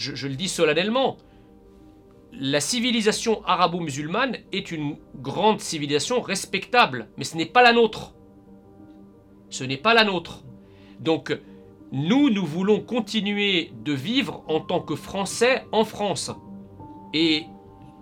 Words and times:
je 0.00 0.26
le 0.26 0.34
dis 0.34 0.48
solennellement, 0.48 1.16
la 2.32 2.60
civilisation 2.60 3.42
arabo-musulmane 3.44 4.38
est 4.52 4.70
une 4.70 4.96
grande 5.16 5.60
civilisation 5.60 6.20
respectable, 6.20 7.08
mais 7.16 7.24
ce 7.24 7.36
n'est 7.36 7.46
pas 7.46 7.62
la 7.62 7.72
nôtre. 7.72 8.14
Ce 9.50 9.64
n'est 9.64 9.76
pas 9.76 9.94
la 9.94 10.04
nôtre. 10.04 10.44
Donc, 11.00 11.36
nous, 11.92 12.30
nous 12.30 12.46
voulons 12.46 12.80
continuer 12.80 13.72
de 13.84 13.92
vivre 13.92 14.44
en 14.46 14.60
tant 14.60 14.80
que 14.80 14.94
Français 14.94 15.64
en 15.72 15.84
France. 15.84 16.30
Et 17.12 17.44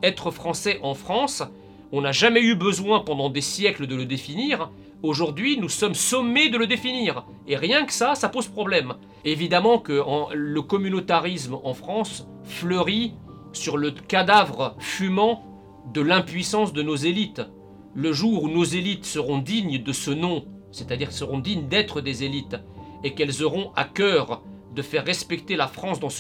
être 0.03 0.31
Français 0.31 0.79
en 0.83 0.95
France, 0.95 1.43
on 1.91 2.03
n'a 2.03 2.13
jamais 2.13 2.43
eu 2.43 2.55
besoin 2.55 3.01
pendant 3.01 3.31
des 3.31 3.41
siècles 3.41 3.87
de 3.87 3.97
le 3.97 4.05
définir. 4.05 4.71
Aujourd'hui, 5.05 5.59
nous 5.59 5.69
sommes 5.69 5.95
sommés 5.95 6.49
de 6.49 6.59
le 6.59 6.67
définir. 6.67 7.25
Et 7.47 7.57
rien 7.57 7.87
que 7.87 7.93
ça, 7.93 8.17
ça 8.17 8.29
pose 8.29 8.49
problème. 8.49 8.95
Évidemment 9.25 9.79
que 9.79 10.03
le 10.35 10.63
communautarisme 10.63 11.57
en 11.63 11.73
France 11.73 12.27
fleurit 12.43 13.15
sur 13.53 13.77
le 13.77 13.93
cadavre 13.93 14.75
fumant 14.81 15.45
de 15.95 16.01
l'impuissance 16.01 16.73
de 16.73 16.83
nos 16.83 16.97
élites. 16.97 17.43
Le 17.95 18.13
jour 18.13 18.43
où 18.43 18.49
nos 18.49 18.65
élites 18.65 19.05
seront 19.05 19.39
dignes 19.39 19.83
de 19.83 19.93
ce 19.93 20.11
nom, 20.11 20.45
c'est-à-dire 20.73 21.13
seront 21.13 21.39
dignes 21.39 21.69
d'être 21.69 22.01
des 22.01 22.25
élites, 22.25 22.57
et 23.05 23.15
qu'elles 23.15 23.45
auront 23.45 23.71
à 23.77 23.85
cœur 23.85 24.43
de 24.75 24.83
faire 24.83 25.05
respecter 25.05 25.55
la 25.55 25.69
France 25.69 26.01
dans 26.01 26.11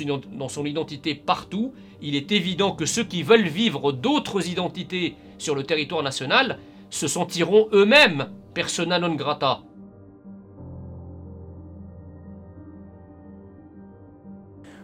son, 0.49 0.65
identité 0.65 1.15
partout, 1.15 1.75
il 2.01 2.15
est 2.15 2.33
évident 2.33 2.73
que 2.73 2.87
ceux 2.87 3.05
qui 3.05 3.23
veulent 3.23 3.49
vivre 3.49 3.93
d'autres 3.93 4.49
identités 4.49 5.17
sur 5.37 5.55
le 5.55 5.65
territoire 5.65 6.03
national 6.03 6.59
se 6.91 7.07
sentiront 7.07 7.69
eux-mêmes 7.73 8.29
persona 8.59 8.99
non 8.99 9.15
grata. 9.15 9.61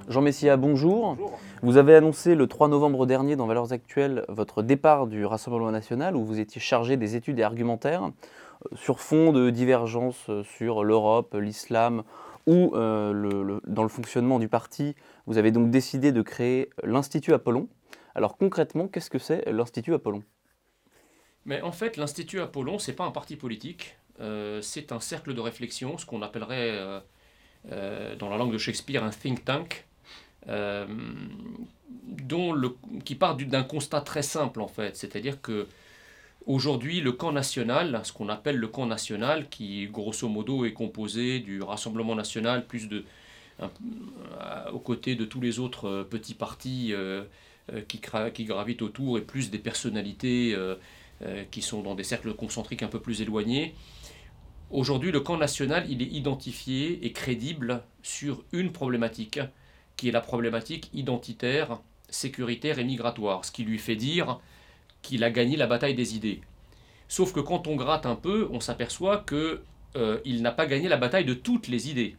Jean 0.09 0.23
Messia, 0.23 0.57
bonjour. 0.57 1.17
Vous 1.61 1.77
avez 1.77 1.97
annoncé 1.97 2.37
le 2.37 2.47
3 2.47 2.69
novembre 2.69 3.05
dernier 3.05 3.35
dans 3.35 3.49
Valeurs 3.49 3.73
Actuelles 3.73 4.25
votre 4.29 4.63
départ 4.63 5.09
du 5.09 5.27
Rassemblement 5.27 5.73
national 5.73 6.15
où 6.15 6.25
vous 6.25 6.39
étiez 6.39 6.61
chargé 6.61 6.97
des 6.97 7.17
études 7.17 7.41
et 7.41 7.43
argumentaires 7.43 8.05
euh, 8.05 8.77
sur 8.77 9.01
fond 9.01 9.33
de 9.33 9.51
divergences 9.51 10.29
euh, 10.29 10.45
sur 10.45 10.85
l'Europe, 10.85 11.35
l'islam 11.35 12.05
ou 12.47 12.77
euh, 12.77 13.59
dans 13.67 13.83
le 13.83 13.89
fonctionnement 13.89 14.39
du 14.39 14.47
parti. 14.47 14.95
Vous 15.27 15.37
avez 15.37 15.51
donc 15.51 15.71
décidé 15.71 16.13
de 16.13 16.23
créer 16.23 16.71
l'Institut 16.85 17.35
Apollon. 17.35 17.67
Alors 18.15 18.37
concrètement, 18.37 18.87
qu'est-ce 18.87 19.11
que 19.11 19.19
c'est 19.19 19.51
l'Institut 19.51 19.95
Apollon? 19.95 20.23
Mais 21.47 21.61
en 21.63 21.73
fait, 21.73 21.97
l'Institut 21.97 22.41
Apollon, 22.41 22.79
c'est 22.79 22.95
pas 22.95 23.05
un 23.05 23.11
parti 23.11 23.37
politique, 23.37 23.97
c'est 24.63 24.93
un 24.93 25.01
cercle 25.01 25.35
de 25.35 25.41
réflexion, 25.41 25.99
ce 25.99 26.07
qu'on 26.07 26.23
appellerait 26.23 27.03
dans 27.71 28.29
la 28.31 28.37
langue 28.37 28.53
de 28.53 28.59
Shakespeare 28.59 29.05
un 29.05 29.11
think 29.11 29.45
tank. 29.45 29.85
Euh, 30.49 30.87
dont 32.07 32.53
le, 32.53 32.77
qui 33.05 33.15
part 33.15 33.37
d'un 33.37 33.63
constat 33.63 34.01
très 34.01 34.23
simple 34.23 34.61
en 34.61 34.69
fait, 34.69 34.97
c'est-à-dire 34.97 35.41
que 35.41 35.67
aujourd'hui 36.47 37.01
le 37.01 37.13
camp 37.13 37.33
national, 37.33 38.01
ce 38.05 38.13
qu'on 38.13 38.29
appelle 38.29 38.57
le 38.57 38.69
camp 38.69 38.87
national, 38.87 39.49
qui 39.49 39.87
grosso 39.87 40.29
modo 40.29 40.65
est 40.65 40.73
composé 40.73 41.41
du 41.41 41.63
Rassemblement 41.63 42.15
national 42.15 42.67
plus 42.67 42.89
de 42.89 43.05
euh, 43.63 44.71
aux 44.73 44.79
côtés 44.79 45.15
de 45.15 45.25
tous 45.25 45.41
les 45.41 45.61
autres 45.61 45.89
euh, 45.89 46.05
petits 46.05 46.35
partis 46.35 46.93
qui, 47.89 48.01
qui, 48.35 48.45
gravitent 48.45 48.83
autour 48.83 49.19
et 49.19 49.23
plus 49.23 49.51
des 49.51 49.59
personnalités 49.59 50.55
qui 51.51 51.63
sont 51.63 51.83
dans 51.83 51.95
des 51.95 52.05
cercles 52.05 52.35
concentriques 52.35 52.83
un 52.83 52.89
peu 52.89 53.01
plus 53.01 53.23
éloignés. 53.23 53.75
Aujourd'hui, 54.71 55.13
le 55.13 55.21
camp 55.21 55.37
national, 55.37 55.87
il 55.89 56.03
est 56.03 56.07
identifié 56.07 57.07
et 57.07 57.13
crédible 57.13 57.83
sur 58.03 58.45
une 58.53 58.73
problématique, 58.73 59.41
qui 59.97 60.09
est 60.09 60.13
la 60.13 60.21
problématique 60.21 60.91
identitaire, 60.93 61.81
sécuritaire 62.09 62.79
et 62.79 62.85
migratoire, 62.85 63.45
ce 63.45 63.53
qui 63.53 63.65
lui 63.65 63.79
fait 63.79 63.97
dire 63.97 64.41
qu'il 65.03 65.23
a 65.25 65.31
gagné 65.31 65.57
la 65.57 65.67
bataille 65.67 65.95
des 65.95 66.17
idées. 66.17 66.41
Sauf 67.09 67.33
que 67.33 67.41
quand 67.41 67.67
on 67.67 67.77
gratte 67.77 68.07
un 68.07 68.17
peu, 68.17 68.49
on 68.51 68.61
s'aperçoit 68.61 69.19
que 69.19 69.63
euh, 69.97 70.19
n'a 70.27 70.51
pas 70.51 70.67
gagné 70.67 70.89
la 70.89 70.97
bataille 70.97 71.25
de 71.25 71.35
toutes 71.35 71.69
les 71.69 71.91
idées. 71.91 72.17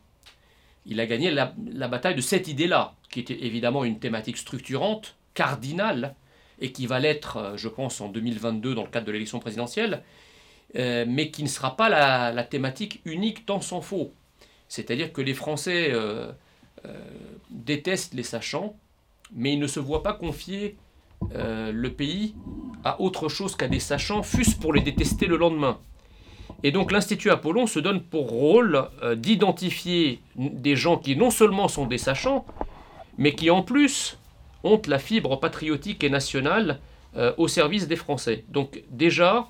Il 0.85 1.00
a 1.00 1.07
gagné 1.07 1.31
la, 1.31 1.47
bataille 1.88 2.16
de 2.16 2.22
cette 2.22 2.47
idée-là, 2.47 2.94
qui 3.09 3.19
était 3.19 3.44
évidemment 3.44 3.84
une 3.84 4.00
thématique 4.00 4.38
structurante, 4.38 5.16
cardinale, 5.34 6.16
et 6.59 6.71
qui 6.71 6.88
va 6.88 6.99
l'être, 6.99 7.38
euh, 7.38 7.57
je 7.57 7.67
pense, 7.67 8.01
en 8.01 8.09
2022 8.09 8.75
dans 8.75 8.83
le 8.83 8.89
cadre 8.89 9.05
de 9.05 9.11
l'élection 9.11 9.39
présidentielle, 9.39 10.03
euh, 10.75 11.05
mais 11.07 11.31
qui 11.31 11.43
ne 11.43 11.47
sera 11.47 11.75
pas 11.75 11.89
la, 11.89 12.43
thématique 12.43 13.01
unique 13.05 13.45
tant 13.45 13.61
s'en 13.61 13.81
faut. 13.81 14.11
C'est-à-dire 14.67 15.13
que 15.13 15.21
les 15.21 15.33
Français 15.33 15.89
euh, 15.91 16.31
détestent 17.49 18.13
les 18.13 18.23
sachants, 18.23 18.75
mais 19.33 19.53
ils 19.53 19.59
ne 19.59 19.67
se 19.67 19.79
voient 19.79 20.03
pas 20.03 20.13
confier 20.13 20.77
le 21.31 21.88
pays 21.88 22.35
à 22.83 23.01
autre 23.01 23.29
chose 23.29 23.55
qu'à 23.55 23.67
des 23.67 23.79
sachants, 23.79 24.22
fût-ce 24.22 24.55
pour 24.57 24.73
les 24.73 24.81
détester 24.81 25.25
le 25.25 25.37
lendemain. 25.37 25.79
Et 26.61 26.72
donc 26.72 26.91
l'Institut 26.91 27.31
Apollon 27.31 27.66
se 27.66 27.79
donne 27.79 28.01
pour 28.01 28.29
rôle 28.29 28.89
d'identifier 29.16 30.19
des 30.35 30.75
gens 30.75 30.97
qui 30.97 31.16
non 31.16 31.31
seulement 31.31 31.67
sont 31.67 31.87
des 31.87 31.97
sachants, 31.97 32.45
mais 33.17 33.33
qui 33.33 33.49
en 33.49 33.63
plus 33.63 34.19
ont 34.65 34.81
la 34.87 34.99
fibre 34.99 35.39
patriotique 35.39 36.03
et 36.03 36.09
nationale 36.09 36.79
au 37.37 37.47
service 37.47 37.87
des 37.87 37.95
Français. 37.95 38.43
Donc 38.49 38.83
déjà, 38.89 39.47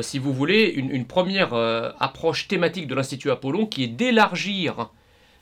si 0.00 0.18
vous 0.18 0.32
voulez, 0.32 0.72
une 0.74 1.04
première 1.04 1.52
approche 1.52 2.48
thématique 2.48 2.86
de 2.86 2.94
l'Institut 2.94 3.30
Apollon 3.30 3.66
qui 3.66 3.84
est 3.84 3.88
d'élargir 3.88 4.90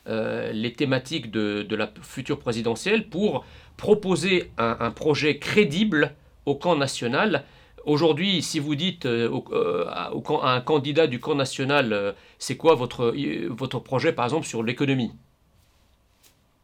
euh, 0.09 0.53
les 0.53 0.73
thématiques 0.73 1.31
de, 1.31 1.77
la 1.77 1.91
future 2.01 2.39
présidentielle 2.39 3.11
pour 3.11 3.45
proposer 3.77 4.51
un, 4.57 4.91
projet 4.91 5.39
crédible 5.39 6.15
au 6.47 6.55
camp 6.55 6.77
national. 6.77 7.45
Aujourd'hui, 7.85 8.41
si 8.41 8.59
vous 8.59 8.75
dites 8.75 9.05
euh, 9.05 9.29
euh, 9.53 9.85
à 9.87 10.11
un 10.55 10.61
candidat 10.63 11.09
du 11.09 11.21
camp 11.21 11.35
national, 11.35 12.15
c'est 12.39 12.57
quoi 12.57 12.75
votre, 12.75 13.15
votre 13.51 13.81
projet 13.81 14.15
par 14.15 14.25
exemple 14.25 14.47
sur 14.47 14.63
l'économie? 14.63 15.13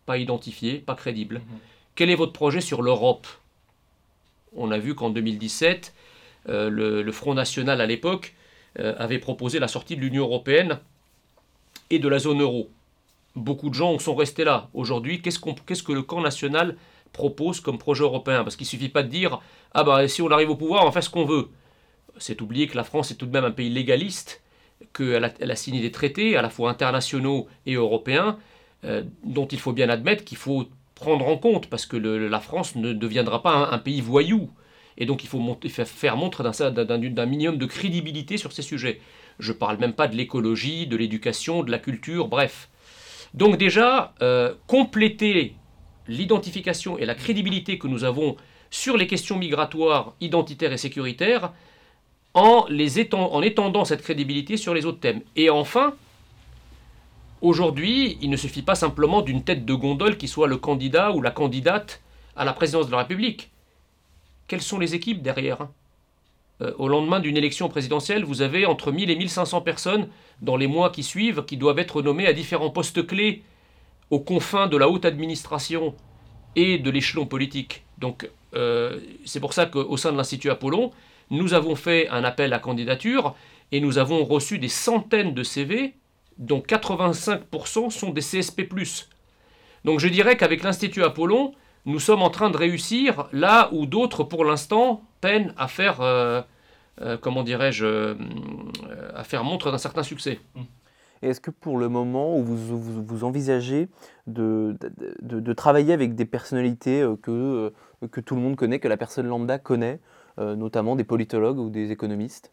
Pas 0.06 0.18
identifié, 0.18 0.78
pas 0.78 0.94
crédible. 0.94 1.36
Mhm. 1.36 1.58
Quel 1.94 2.10
est 2.10 2.14
votre 2.14 2.32
projet 2.32 2.60
sur 2.60 2.82
l'Europe? 2.82 3.26
On 4.56 4.70
a 4.70 4.78
vu 4.78 4.94
qu'en 4.94 5.10
2017, 5.10 5.94
le, 6.46 7.10
Front 7.12 7.34
National 7.34 7.80
à 7.80 7.86
l'époque 7.86 8.34
avait 8.78 9.18
proposé 9.18 9.58
la 9.58 9.68
sortie 9.68 9.96
de 9.96 10.00
l'Union 10.00 10.24
européenne 10.24 10.78
et 11.90 11.98
de 11.98 12.08
la 12.08 12.18
zone 12.18 12.42
euro 12.42 12.68
beaucoup 13.36 13.68
de 13.68 13.74
gens 13.74 13.98
sont 13.98 14.14
restés 14.14 14.44
là. 14.44 14.68
Aujourd'hui, 14.74 15.20
qu'est-ce, 15.20 15.38
que 15.82 15.92
le 15.92 16.02
camp 16.02 16.20
national 16.20 16.76
propose 17.12 17.60
comme 17.60 17.78
projet 17.78 18.02
européen? 18.02 18.44
Parce 18.44 18.56
qu'il 18.56 18.64
ne 18.64 18.70
suffit 18.70 18.88
pas 18.88 19.02
de 19.02 19.08
dire 19.08 19.40
Ah 19.72 19.84
bah 19.84 20.06
si 20.08 20.22
on 20.22 20.30
arrive 20.30 20.50
au 20.50 20.56
pouvoir, 20.56 20.86
on 20.86 20.92
fait 20.92 21.02
ce 21.02 21.10
qu'on 21.10 21.24
veut. 21.24 21.48
C'est 22.18 22.40
oublier 22.40 22.66
que 22.66 22.76
la 22.76 22.84
France 22.84 23.10
est 23.10 23.16
tout 23.16 23.26
de 23.26 23.32
même 23.32 23.44
un 23.44 23.50
pays 23.50 23.70
légaliste, 23.70 24.42
qu'elle 24.92 25.24
a, 25.24 25.32
elle 25.40 25.50
a 25.50 25.56
signé 25.56 25.80
des 25.80 25.90
traités, 25.90 26.36
à 26.36 26.42
la 26.42 26.50
fois 26.50 26.70
internationaux 26.70 27.48
et 27.66 27.74
européens, 27.74 28.28
euh, 28.28 28.40
dont 29.22 29.46
il 29.46 29.58
faut 29.58 29.72
bien 29.72 29.88
admettre 29.88 30.24
qu'il 30.24 30.36
faut 30.36 30.68
prendre 30.94 31.26
en 31.26 31.36
compte, 31.36 31.66
parce 31.66 31.86
que 31.86 31.96
la 31.96 32.40
France 32.40 32.76
ne 32.76 32.92
deviendra 32.92 33.42
pas 33.42 33.68
un, 33.70 33.78
pays 33.78 34.00
voyou. 34.00 34.50
Et 34.96 35.06
donc 35.06 35.24
il 35.24 35.28
faut 35.28 35.58
faire 35.84 36.16
montre 36.16 36.42
d'un 36.42 37.26
minimum 37.26 37.58
de 37.58 37.66
crédibilité 37.66 38.36
sur 38.36 38.52
ces 38.52 38.62
sujets. 38.62 39.00
Je 39.38 39.52
ne 39.52 39.56
parle 39.56 39.78
même 39.78 39.92
pas 39.92 40.06
de 40.06 40.16
l'écologie, 40.16 40.86
de 40.86 40.96
l'éducation, 40.96 41.62
de 41.62 41.70
la 41.70 41.78
culture, 41.78 42.28
bref. 42.28 42.68
Donc 43.34 43.56
déjà, 43.56 44.14
euh, 44.22 44.54
compléter 44.68 45.56
l'identification 46.06 46.96
et 46.98 47.06
la 47.06 47.16
crédibilité 47.16 47.78
que 47.78 47.88
nous 47.88 48.04
avons 48.04 48.36
sur 48.70 48.96
les 48.96 49.06
questions 49.06 49.36
migratoires, 49.36 50.14
identitaires 50.20 50.72
et 50.72 50.78
sécuritaires, 50.78 51.52
en 52.34 52.66
étendant 53.42 53.84
cette 53.84 54.02
crédibilité 54.02 54.56
sur 54.56 54.74
les 54.74 54.86
autres 54.86 55.00
thèmes. 55.00 55.20
Et 55.36 55.50
enfin, 55.50 55.94
aujourd'hui, 57.44 58.18
il 58.22 58.30
ne 58.30 58.36
suffit 58.36 58.62
pas 58.62 58.74
simplement 58.74 59.22
d'une 59.22 59.44
tête 59.44 59.64
de 59.64 59.74
gondole 59.74 60.16
qui 60.16 60.28
soit 60.28 60.48
le 60.48 60.56
candidat 60.56 61.12
ou 61.12 61.20
la 61.20 61.30
candidate 61.30 62.00
à 62.36 62.44
la 62.44 62.52
présidence 62.52 62.86
de 62.86 62.92
la 62.92 62.98
République. 62.98 63.50
Quelles 64.48 64.62
sont 64.62 64.78
les 64.78 64.94
équipes 64.94 65.22
derrière 65.22 65.68
euh, 66.60 66.72
au 66.78 66.86
lendemain 66.86 67.18
d'une 67.18 67.36
élection 67.36 67.68
présidentielle, 67.68 68.24
vous 68.24 68.40
avez 68.40 68.64
entre 68.64 68.92
1000 68.92 69.10
et 69.10 69.16
1500 69.16 69.62
personnes 69.62 70.08
dans 70.40 70.56
les 70.56 70.68
mois 70.68 70.90
qui 70.90 71.02
suivent 71.02 71.44
qui 71.44 71.56
doivent 71.56 71.80
être 71.80 72.00
nommées 72.00 72.28
à 72.28 72.32
différents 72.32 72.70
postes 72.70 73.04
clés 73.04 73.42
aux 74.10 74.20
confins 74.20 74.68
de 74.68 74.76
la 74.76 74.88
haute 74.88 75.04
administration 75.04 75.96
et 76.54 76.78
de 76.78 76.90
l'échelon 76.90 77.26
politique. 77.26 77.82
Donc 77.98 78.30
euh, 78.54 79.00
c'est 79.24 79.40
pour 79.40 79.52
ça 79.52 79.66
qu'au 79.66 79.96
sein 79.96 80.12
de 80.12 80.16
l'Institut 80.16 80.50
Apollon, 80.50 80.92
nous 81.30 81.54
avons 81.54 81.74
fait 81.74 82.08
un 82.08 82.22
appel 82.22 82.52
à 82.52 82.60
candidature 82.60 83.34
et 83.72 83.80
nous 83.80 83.98
avons 83.98 84.24
reçu 84.24 84.58
des 84.58 84.68
centaines 84.68 85.34
de 85.34 85.42
CV 85.42 85.94
dont 86.38 86.60
85% 86.60 87.90
sont 87.90 88.10
des 88.10 88.20
CSP 88.20 88.62
+. 88.62 89.08
Donc 89.84 90.00
je 90.00 90.08
dirais 90.08 90.36
qu'avec 90.36 90.62
l'Institut 90.62 91.02
Apollon, 91.02 91.52
nous 91.86 91.98
sommes 91.98 92.22
en 92.22 92.30
train 92.30 92.50
de 92.50 92.56
réussir 92.56 93.28
là 93.32 93.68
où 93.72 93.86
d'autres, 93.86 94.24
pour 94.24 94.44
l'instant, 94.44 95.02
peinent 95.20 95.52
à 95.58 95.68
faire, 95.68 96.00
euh, 96.00 96.40
euh, 97.02 97.18
comment 97.20 97.42
dirais-je, 97.42 97.84
euh, 97.84 98.14
à 99.14 99.24
faire 99.24 99.44
montre 99.44 99.70
d'un 99.70 99.78
certain 99.78 100.02
succès. 100.02 100.40
Est-ce 101.20 101.40
que 101.40 101.50
pour 101.50 101.78
le 101.78 101.88
moment, 101.88 102.38
vous, 102.40 103.24
envisagez 103.24 103.88
de, 104.26 104.76
travailler 105.54 105.92
avec 105.92 106.14
des 106.14 106.26
personnalités 106.26 107.06
que, 107.22 107.72
tout 108.24 108.34
le 108.34 108.40
monde 108.40 108.56
connaît, 108.56 108.78
que 108.78 108.88
la 108.88 108.98
personne 108.98 109.26
lambda 109.26 109.58
connaît, 109.58 110.00
notamment 110.36 110.96
des 110.96 111.04
politologues 111.04 111.58
ou 111.58 111.70
des 111.70 111.92
économistes? 111.92 112.52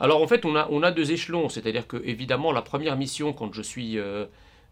Alors 0.00 0.22
en 0.22 0.26
fait, 0.26 0.44
on 0.44 0.54
a, 0.82 0.90
deux 0.90 1.12
échelons, 1.12 1.48
c'est-à-dire 1.48 1.86
que 1.86 1.96
évidemment 2.04 2.52
la 2.52 2.62
première 2.62 2.96
mission 2.96 3.32
quand 3.32 3.52
je 3.54 3.62
suis, 3.62 3.98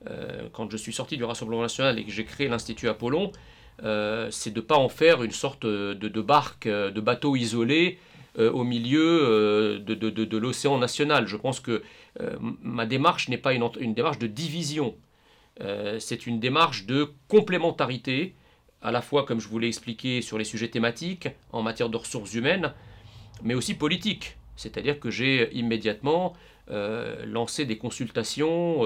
je 0.06 0.76
suis 0.76 0.92
sorti 0.92 1.16
du 1.16 1.24
Rassemblement 1.24 1.62
national 1.62 1.98
et 1.98 2.04
que 2.04 2.10
j'ai 2.10 2.24
créé 2.24 2.48
l'Institut 2.48 2.88
Apollon, 2.88 3.32
c'est 3.78 4.50
de 4.50 4.60
ne 4.60 4.60
pas 4.60 4.76
en 4.76 4.88
faire 4.88 5.22
une 5.22 5.30
sorte 5.30 5.64
de, 5.64 6.20
barque, 6.20 6.68
de 6.68 7.00
bateau 7.00 7.36
isolé 7.36 7.98
euh, 8.36 8.50
au 8.50 8.64
milieu 8.64 9.20
euh, 9.22 9.78
de, 9.78 10.36
l'océan 10.36 10.76
national. 10.76 11.28
Je 11.28 11.36
pense 11.36 11.60
que 11.60 11.84
euh, 12.20 12.36
ma 12.40 12.84
démarche 12.84 13.28
n'est 13.28 13.38
pas 13.38 13.52
une, 13.52 13.62
une, 13.78 13.94
démarche 13.94 14.18
de 14.18 14.26
division, 14.26 14.96
c'est 16.00 16.26
une 16.26 16.40
démarche 16.40 16.84
de 16.84 17.10
complémentarité, 17.28 18.34
à 18.82 18.90
la 18.90 19.02
fois, 19.02 19.24
comme 19.24 19.38
je 19.38 19.46
vous 19.46 19.60
l'ai 19.60 19.68
expliqué, 19.68 20.20
sur 20.20 20.36
les 20.36 20.42
sujets 20.42 20.66
thématiques, 20.66 21.28
en 21.52 21.62
matière 21.62 21.88
de 21.88 21.96
ressources 21.96 22.34
humaines, 22.34 22.72
mais 23.44 23.54
aussi 23.54 23.74
politiques. 23.74 24.36
C'est-à-dire 24.56 25.00
que 25.00 25.10
j'ai 25.10 25.52
immédiatement 25.54 26.34
lancé 27.26 27.66
des 27.66 27.76
consultations 27.76 28.82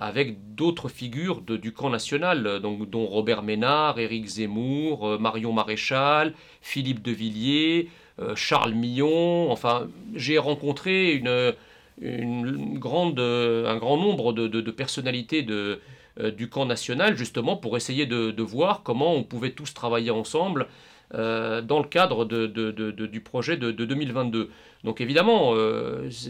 avec 0.00 0.54
d'autres 0.54 0.88
figures 0.88 1.40
du 1.40 1.72
camp 1.72 1.90
national, 1.90 2.60
dont 2.60 3.06
Robert 3.06 3.42
Ménard, 3.42 3.98
Éric 3.98 4.26
Zemmour, 4.26 5.18
Marion 5.18 5.52
Maréchal, 5.52 6.34
Philippe 6.60 7.02
de 7.02 7.10
Villiers, 7.10 7.88
euh, 8.20 8.34
Charles 8.34 8.74
Millon, 8.74 9.50
enfin, 9.50 9.88
j'ai 10.14 10.38
rencontré 10.38 11.12
une, 11.12 11.54
un 12.02 12.78
grand 12.78 13.12
nombre 13.12 14.32
de, 14.32 14.70
personnalités 14.70 15.46
euh, 15.48 15.76
du 16.32 16.48
camp 16.48 16.66
national, 16.66 17.16
justement, 17.16 17.56
pour 17.56 17.76
essayer 17.76 18.06
de, 18.06 18.42
voir 18.42 18.82
comment 18.82 19.14
on 19.14 19.22
pouvait 19.22 19.52
tous 19.52 19.72
travailler 19.72 20.10
ensemble 20.10 20.66
euh, 21.14 21.62
dans 21.62 21.78
le 21.78 21.88
cadre 21.88 22.24
du 22.24 23.20
projet 23.20 23.56
de, 23.56 23.70
2022. 23.70 24.50
Donc 24.84 25.00
évidemment, 25.00 25.54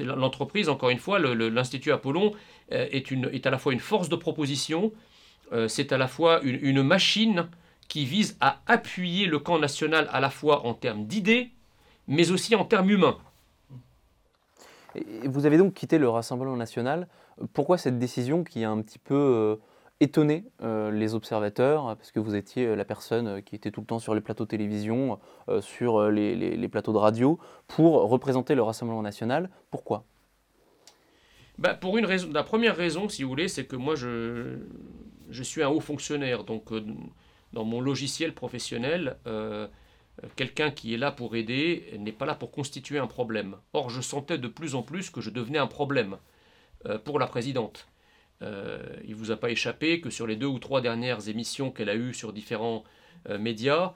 l'entreprise, 0.05 0.69
encore 0.69 0.91
une 0.91 0.99
fois, 0.99 1.19
l'Institut 1.19 1.93
Apollon 1.93 2.33
est, 2.71 3.11
une, 3.11 3.29
est 3.33 3.47
à 3.47 3.51
la 3.51 3.59
fois 3.59 3.73
une 3.73 3.81
force 3.81 4.09
de 4.09 4.17
proposition, 4.17 4.93
c'est 5.67 5.93
à 5.93 5.99
la 5.99 6.09
fois 6.09 6.41
une, 6.43 6.83
machine 6.83 7.49
qui 7.89 8.05
vise 8.05 8.37
à 8.41 8.61
appuyer 8.67 9.27
le 9.27 9.39
camp 9.39 9.59
national 9.59 10.09
à 10.13 10.21
la 10.21 10.31
fois 10.31 10.67
en 10.67 10.75
termes 10.75 11.07
d'idées, 11.07 11.51
mais 12.07 12.31
aussi 12.31 12.55
en 12.55 12.65
termes 12.65 12.91
humains. 12.91 13.19
vous 15.25 15.47
avez 15.47 15.59
donc 15.59 15.75
quitté 15.75 15.99
le 15.99 16.09
Rassemblement 16.09 16.57
national. 16.57 17.07
Pourquoi 17.53 17.79
cette 17.79 17.99
décision 17.99 18.45
qui 18.45 18.65
a 18.65 18.71
un 18.71 18.83
petit 18.83 18.99
peu 18.99 19.15
euh, 19.15 19.57
étonné 20.01 20.45
euh, 20.63 20.91
les 20.91 21.15
observateurs 21.15 21.97
Parce 21.97 22.13
que 22.13 22.21
vous 22.21 22.35
étiez 22.35 22.77
la 22.77 22.85
personne 22.85 23.43
qui 23.43 23.55
était 23.55 23.71
tout 23.71 23.81
le 23.81 23.87
temps 23.87 23.99
sur 23.99 24.15
les 24.15 24.21
plateaux 24.21 24.45
de 24.45 24.49
télévision, 24.49 25.19
euh, 25.49 25.61
sur 25.61 26.11
les, 26.11 26.69
plateaux 26.69 26.93
de 26.93 26.99
radio, 26.99 27.39
pour 27.67 28.09
représenter 28.09 28.55
le 28.55 28.63
Rassemblement 28.63 29.03
national. 29.03 29.51
Pourquoi? 29.71 30.05
Bah, 31.59 31.75
pour 31.75 31.99
une 31.99 32.07
raison, 32.07 32.29
la 32.33 32.45
première 32.45 32.77
raison, 32.77 33.09
si 33.09 33.23
vous 33.23 33.29
voulez, 33.29 33.49
c'est 33.49 33.67
que 33.67 33.77
moi, 33.77 33.97
je, 33.97 34.59
suis 35.43 35.63
un 35.63 35.69
haut 35.69 35.81
fonctionnaire. 35.81 36.45
Donc, 36.45 36.67
dans 37.53 37.65
mon 37.65 37.81
logiciel 37.81 38.33
professionnel, 38.33 39.17
quelqu'un 40.37 40.71
qui 40.71 40.95
est 40.95 40.97
là 40.97 41.11
pour 41.11 41.37
aider 41.37 41.95
n'est 41.99 42.13
pas 42.13 42.27
là 42.27 42.35
pour 42.35 42.51
constituer 42.51 42.99
un 42.99 43.07
problème. 43.07 43.57
Or, 43.73 43.91
je 43.91 44.01
sentais 44.01 44.39
de 44.39 44.49
plus 44.49 44.75
en 44.75 44.83
plus 44.83 45.11
que 45.11 45.21
je 45.21 45.31
devenais 45.31 45.59
un 45.59 45.67
problème 45.67 46.19
euh, 46.87 46.99
pour 46.99 47.19
la 47.19 47.27
présidente. 47.27 47.89
Euh, 48.43 48.79
il 49.05 49.11
ne 49.11 49.15
vous 49.17 49.31
a 49.31 49.37
pas 49.37 49.51
échappé 49.51 50.01
que 50.01 50.11
sur 50.11 50.27
les 50.27 50.37
deux 50.37 50.47
ou 50.47 50.59
trois 50.59 50.81
dernières 50.81 51.29
émissions 51.29 51.71
qu'elle 51.71 51.89
a 51.89 51.97
eues 51.97 52.15
sur 52.15 52.33
différents 52.33 52.85
euh, 53.29 53.39
médias, 53.39 53.95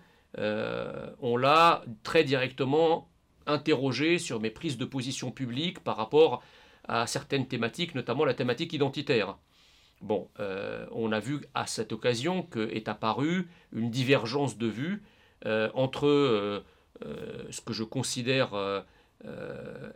on 1.20 1.36
l'a 1.36 1.84
très 2.02 2.24
directement 2.24 3.10
interrogée 3.46 4.18
sur 4.18 4.40
mes 4.40 4.48
prises 4.48 4.78
de 4.78 4.86
position 4.86 5.30
publiques 5.30 5.80
par 5.80 5.98
rapport 5.98 6.42
à 6.88 7.06
certaines 7.06 7.46
thématiques, 7.46 7.94
notamment 7.94 8.24
la 8.24 8.32
thématique 8.32 8.72
identitaire. 8.72 9.36
Bon, 10.00 10.30
on 10.90 11.12
a 11.12 11.20
vu 11.20 11.42
à 11.54 11.66
cette 11.66 11.92
occasion 11.92 12.44
qu'est 12.44 12.88
apparue 12.88 13.50
une 13.74 13.90
divergence 13.90 14.56
de 14.56 14.68
vues 14.68 15.02
euh, 15.46 15.70
entre 15.74 16.06
euh, 16.06 16.64
euh, 17.04 17.42
ce 17.50 17.60
que 17.60 17.72
je 17.72 17.82
considère 17.82 18.50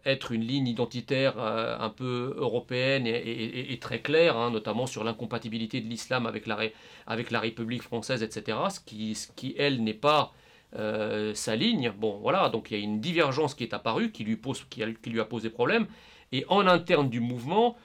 être 0.04 0.32
une 0.32 0.42
ligne 0.42 0.68
identitaire 0.68 1.38
un 1.38 1.90
peu 1.90 2.34
européenne 2.36 3.06
et, 3.06 3.76
très 3.80 4.00
claire, 4.00 4.36
hein, 4.36 4.50
notamment 4.50 4.86
sur 4.86 5.02
l'incompatibilité 5.02 5.80
de 5.80 5.88
l'islam 5.88 6.26
avec 6.26 6.46
la, 6.46 7.40
République 7.40 7.82
française, 7.82 8.22
etc., 8.22 8.58
ce 8.70 8.80
qui, 8.80 9.14
ce 9.14 9.28
qui 9.32 9.54
elle, 9.58 9.82
n'est 9.82 9.94
pas 9.94 10.32
sa 10.72 11.56
ligne. 11.56 11.92
Bon, 11.98 12.18
voilà, 12.18 12.48
donc 12.50 12.70
il 12.70 12.76
y 12.76 12.80
a 12.80 12.84
une 12.84 13.00
divergence 13.00 13.54
qui 13.54 13.64
est 13.64 13.74
apparue, 13.74 14.12
qui 14.12 14.24
lui, 14.24 14.36
pose, 14.36 14.64
qui, 14.70 14.82
qui 15.02 15.10
lui 15.10 15.20
a 15.20 15.24
posé 15.24 15.50
problème. 15.50 15.86
Et 16.30 16.44
en 16.48 16.66
interne 16.66 17.08
du 17.08 17.20
mouvement, 17.20 17.76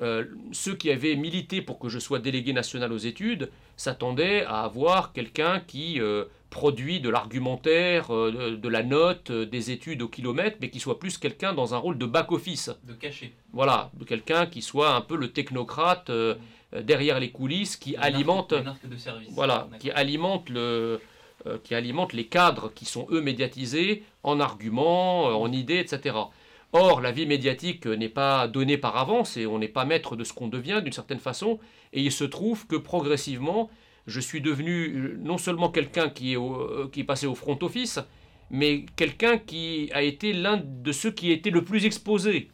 ceux 0.00 0.74
qui 0.74 0.90
avaient 0.90 1.14
milité 1.14 1.62
pour 1.62 1.78
que 1.78 1.88
je 1.88 1.98
sois 1.98 2.18
délégué 2.18 2.52
national 2.52 2.92
aux 2.92 2.98
études 2.98 3.50
s'attendaient 3.76 4.44
à 4.44 4.62
avoir 4.62 5.12
quelqu'un 5.12 5.60
qui 5.60 6.00
produit 6.52 7.00
de 7.00 7.08
l'argumentaire, 7.08 8.14
euh, 8.14 8.56
de, 8.56 8.68
la 8.68 8.84
note, 8.84 9.30
euh, 9.30 9.46
des 9.46 9.72
études 9.72 10.02
au 10.02 10.08
kilomètre, 10.08 10.58
mais 10.60 10.70
qui 10.70 10.78
soit 10.78 11.00
plus 11.00 11.18
quelqu'un 11.18 11.54
dans 11.54 11.74
un 11.74 11.78
rôle 11.78 11.98
de 11.98 12.06
back-office. 12.06 12.70
De 12.84 12.92
cachet. 12.92 13.32
Voilà, 13.52 13.90
de 13.94 14.04
quelqu'un 14.04 14.46
qui 14.46 14.62
soit 14.62 14.94
un 14.94 15.00
peu 15.00 15.16
le 15.16 15.32
technocrate 15.32 16.10
euh, 16.10 16.36
derrière 16.82 17.18
les 17.18 17.30
coulisses, 17.30 17.76
qui 17.76 17.96
alimente, 17.96 18.54
de 18.54 18.96
service. 18.96 19.30
voilà, 19.32 19.68
qui 19.80 19.90
alimente 19.90 20.48
le, 20.48 21.00
qui 21.64 21.74
alimente 21.74 22.12
les 22.12 22.26
cadres 22.26 22.72
qui 22.72 22.84
sont 22.84 23.06
eux 23.10 23.20
médiatisés 23.20 24.04
en 24.22 24.38
arguments, 24.38 25.24
en 25.24 25.52
idées, 25.52 25.78
etc. 25.78 26.16
Or, 26.72 27.00
la 27.02 27.12
vie 27.12 27.26
médiatique 27.26 27.86
n'est 27.86 28.08
pas 28.08 28.48
donnée 28.48 28.78
par 28.78 28.96
avance 28.96 29.36
et 29.36 29.46
on 29.46 29.58
n'est 29.58 29.68
pas 29.68 29.84
maître 29.84 30.16
de 30.16 30.24
ce 30.24 30.32
qu'on 30.32 30.48
devient 30.48 30.80
d'une 30.82 30.92
certaine 30.94 31.18
façon. 31.18 31.58
Et 31.92 32.00
il 32.00 32.12
se 32.12 32.24
trouve 32.24 32.66
que 32.66 32.76
progressivement, 32.76 33.68
je 34.06 34.20
suis 34.20 34.40
devenu 34.40 34.96
euh, 34.96 35.16
non 35.20 35.38
seulement 35.38 35.70
quelqu'un 35.70 36.08
qui, 36.08 36.32
est 36.32 36.38
euh, 36.38 36.88
qui 36.90 37.04
passé 37.04 37.26
au 37.26 37.34
front 37.34 37.58
office, 37.62 38.00
mais 38.50 38.84
quelqu'un 38.96 39.38
qui 39.38 39.90
a 39.94 40.02
été 40.02 40.32
l'un 40.32 40.62
de 40.64 40.92
ceux 40.92 41.10
qui 41.10 41.30
étaient 41.30 41.50
le 41.50 41.64
plus 41.64 41.86
exposés. 41.86 42.50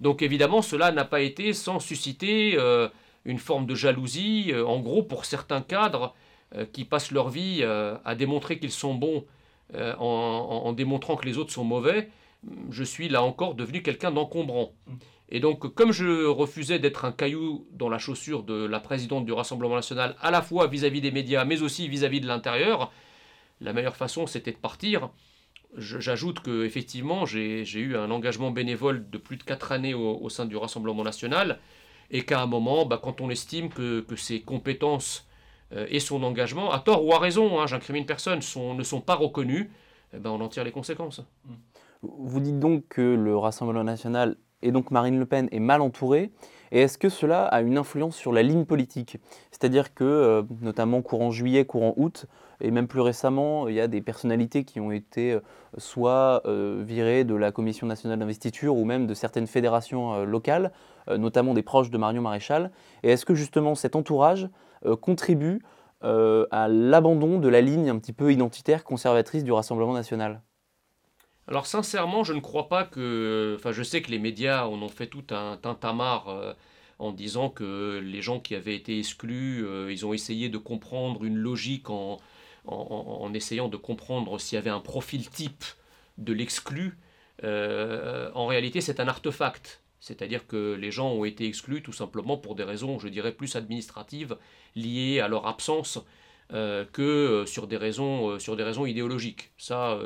Donc 0.00 0.22
évidemment, 0.22 0.62
cela 0.62 0.92
n'a 0.92 1.04
pas 1.04 1.20
été 1.20 1.52
sans 1.52 1.78
susciter 1.78 2.54
euh, 2.56 2.88
une 3.24 3.38
forme 3.38 3.66
de 3.66 3.74
jalousie, 3.74 4.52
en 4.66 4.80
gros 4.80 5.02
pour 5.02 5.26
certains 5.26 5.60
cadres 5.60 6.14
qui 6.72 6.84
passent 6.84 7.12
leur 7.12 7.28
vie 7.28 7.62
à 7.62 8.14
démontrer 8.14 8.58
qu'ils 8.58 8.72
sont 8.72 8.94
bons 8.94 9.24
en, 9.76 10.72
démontrant 10.72 11.16
que 11.16 11.26
les 11.26 11.36
autres 11.36 11.52
sont 11.52 11.64
mauvais. 11.64 12.08
Je 12.70 12.82
suis 12.82 13.10
là 13.10 13.22
encore 13.22 13.54
devenu 13.54 13.82
quelqu'un 13.82 14.10
d'encombrant. 14.10 14.72
Et 15.30 15.38
donc, 15.38 15.74
comme 15.74 15.92
je 15.92 16.26
refusais 16.26 16.78
d'être 16.78 17.04
un 17.04 17.12
caillou 17.12 17.66
dans 17.72 17.88
la 17.88 17.98
chaussure 17.98 18.42
de 18.42 18.66
la 18.66 18.80
présidente 18.80 19.24
du 19.24 19.32
Rassemblement 19.32 19.76
national, 19.76 20.16
à 20.20 20.30
la 20.30 20.42
fois 20.42 20.66
vis-à-vis 20.66 21.00
des 21.00 21.12
médias, 21.12 21.44
mais 21.44 21.62
aussi 21.62 21.88
vis-à-vis 21.88 22.20
de 22.20 22.26
l'intérieur, 22.26 22.92
la 23.60 23.72
meilleure 23.72 23.96
façon, 23.96 24.26
c'était 24.26 24.50
de 24.50 24.56
partir. 24.56 25.10
J'ajoute 25.76 26.40
que 26.40 26.64
effectivement, 26.64 27.26
j'ai 27.26 27.62
eu 27.78 27.96
un 27.96 28.10
engagement 28.10 28.50
bénévole 28.50 29.08
de 29.08 29.18
plus 29.18 29.36
de 29.36 29.44
4 29.44 29.70
années 29.70 29.94
au, 29.94 30.28
sein 30.28 30.46
du 30.46 30.56
Rassemblement 30.56 31.04
national, 31.04 31.60
et 32.10 32.24
qu'à 32.24 32.42
un 32.42 32.46
moment, 32.46 32.84
bah, 32.84 32.98
quand 33.00 33.20
on 33.20 33.30
estime 33.30 33.68
que, 33.68 34.04
ses 34.16 34.40
compétences 34.40 35.28
euh, 35.72 35.86
et 35.90 36.00
son 36.00 36.24
engagement, 36.24 36.72
à 36.72 36.80
tort 36.80 37.04
ou 37.04 37.14
à 37.14 37.20
raison, 37.20 37.60
hein, 37.60 37.68
j'incrimine 37.68 38.04
personne, 38.04 38.40
ne 38.40 38.82
sont 38.82 39.00
pas 39.00 39.14
reconnus, 39.14 39.68
eh 40.12 40.18
ben, 40.18 40.30
on 40.30 40.40
en 40.40 40.48
tire 40.48 40.64
les 40.64 40.72
conséquences. 40.72 41.20
Vous 42.02 42.40
dites 42.40 42.58
donc 42.58 42.88
que 42.88 43.00
le 43.00 43.36
Rassemblement 43.36 43.84
national 43.84 44.36
et 44.62 44.72
donc 44.72 44.90
Marine 44.90 45.18
Le 45.18 45.26
Pen 45.26 45.48
est 45.52 45.60
mal 45.60 45.80
entourée 45.80 46.30
Et 46.72 46.82
est-ce 46.82 46.98
que 46.98 47.08
cela 47.08 47.44
a 47.46 47.60
une 47.62 47.78
influence 47.78 48.16
sur 48.16 48.32
la 48.32 48.42
ligne 48.42 48.64
politique? 48.64 49.18
C'est-à-dire 49.50 49.94
que, 49.94 50.04
euh, 50.04 50.42
notamment 50.60 51.02
courant 51.02 51.30
juillet, 51.30 51.64
courant 51.64 51.94
août, 51.96 52.26
et 52.60 52.70
même 52.70 52.88
plus 52.88 53.00
récemment, 53.00 53.68
il 53.68 53.74
y 53.74 53.80
a 53.80 53.88
des 53.88 54.00
personnalités 54.00 54.64
qui 54.64 54.80
ont 54.80 54.92
été 54.92 55.32
euh, 55.32 55.40
soit 55.78 56.42
euh, 56.46 56.82
virées 56.86 57.24
de 57.24 57.34
la 57.34 57.52
Commission 57.52 57.86
nationale 57.86 58.18
d'investiture 58.18 58.76
ou 58.76 58.84
même 58.84 59.06
de 59.06 59.14
certaines 59.14 59.46
fédérations 59.46 60.24
locales, 60.24 60.72
notamment 61.08 61.54
des 61.54 61.62
proches 61.62 61.90
de 61.90 61.98
Marion 61.98 62.22
Maréchal. 62.22 62.70
Et 63.02 63.10
est-ce 63.10 63.24
que 63.24 63.34
justement 63.34 63.74
cet 63.74 63.96
entourage 63.96 64.48
contribue 65.00 65.60
à 66.02 66.68
l'abandon 66.68 67.38
de 67.38 67.48
la 67.48 67.60
ligne 67.60 67.90
un 67.90 67.98
petit 67.98 68.12
peu 68.12 68.32
identitaire 68.32 68.84
conservatrice 68.84 69.42
du 69.42 69.52
Rassemblement 69.52 69.94
national? 69.94 70.40
Alors 71.50 71.66
sincèrement, 71.66 72.22
je 72.22 72.32
ne 72.32 72.38
crois 72.38 72.68
pas 72.68 72.84
que... 72.84 73.56
Enfin, 73.58 73.72
je 73.72 73.82
sais 73.82 74.02
que 74.02 74.10
les 74.12 74.20
médias 74.20 74.66
en 74.66 74.80
ont 74.80 74.88
fait 74.88 75.08
tout 75.08 75.24
un 75.30 75.56
tintamarre 75.56 76.28
euh, 76.28 76.52
en 77.00 77.10
disant 77.10 77.50
que 77.50 77.98
les 77.98 78.22
gens 78.22 78.38
qui 78.38 78.54
avaient 78.54 78.76
été 78.76 79.00
exclus, 79.00 79.66
euh, 79.66 79.90
ils 79.90 80.06
ont 80.06 80.12
essayé 80.12 80.48
de 80.48 80.58
comprendre 80.58 81.24
une 81.24 81.36
logique 81.36 81.90
en, 81.90 82.20
essayant 83.34 83.68
de 83.68 83.76
comprendre 83.76 84.38
s'il 84.38 84.56
y 84.56 84.58
avait 84.58 84.70
un 84.70 84.78
profil 84.78 85.28
type 85.28 85.64
de 86.18 86.32
l'exclu. 86.32 86.96
Euh, 87.42 88.30
en 88.34 88.46
réalité, 88.46 88.80
c'est 88.80 89.00
un 89.00 89.08
artefact. 89.08 89.82
C'est-à-dire 89.98 90.46
que 90.46 90.74
les 90.74 90.92
gens 90.92 91.08
ont 91.10 91.24
été 91.24 91.46
exclus 91.46 91.82
tout 91.82 91.92
simplement 91.92 92.36
pour 92.36 92.54
des 92.54 92.64
raisons, 92.64 93.00
je 93.00 93.08
dirais, 93.08 93.32
plus 93.32 93.56
administratives, 93.56 94.36
liées 94.76 95.18
à 95.18 95.26
leur 95.26 95.48
absence, 95.48 95.98
que 96.50 97.44
sur 97.46 97.66
des, 97.66 97.76
raisons, 97.76 98.38
sur 98.38 98.56
des 98.56 98.62
raisons 98.62 98.86
idéologiques. 98.86 99.50
Ça, 99.56 99.98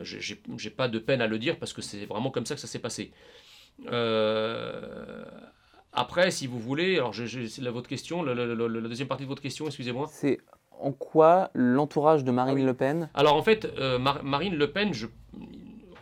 j'ai 0.00 0.70
pas 0.70 0.88
de 0.88 0.98
peine 0.98 1.20
à 1.20 1.26
le 1.26 1.38
dire 1.38 1.58
parce 1.58 1.72
que 1.72 1.82
c'est 1.82 2.06
vraiment 2.06 2.30
comme 2.30 2.46
ça 2.46 2.54
que 2.54 2.60
ça 2.60 2.66
s'est 2.66 2.78
passé. 2.78 3.12
après, 5.92 6.30
si 6.30 6.46
vous 6.46 6.58
voulez, 6.58 6.96
alors 6.96 7.14
c'est 7.14 7.60
votre 7.68 7.88
question, 7.88 8.22
la, 8.22 8.34
deuxième 8.34 9.08
partie 9.08 9.24
de 9.24 9.28
votre 9.28 9.42
question, 9.42 9.66
excusez-moi. 9.66 10.08
C'est 10.10 10.38
en 10.80 10.92
quoi 10.92 11.50
l'entourage 11.54 12.22
de 12.22 12.30
Marine 12.30 12.60
ah 12.60 12.66
Le 12.66 12.74
Pen 12.74 13.10
Alors 13.14 13.34
en 13.36 13.42
fait, 13.42 13.68
Marine 14.22 14.54
Le 14.54 14.70
Pen, 14.70 14.94
je, 14.94 15.06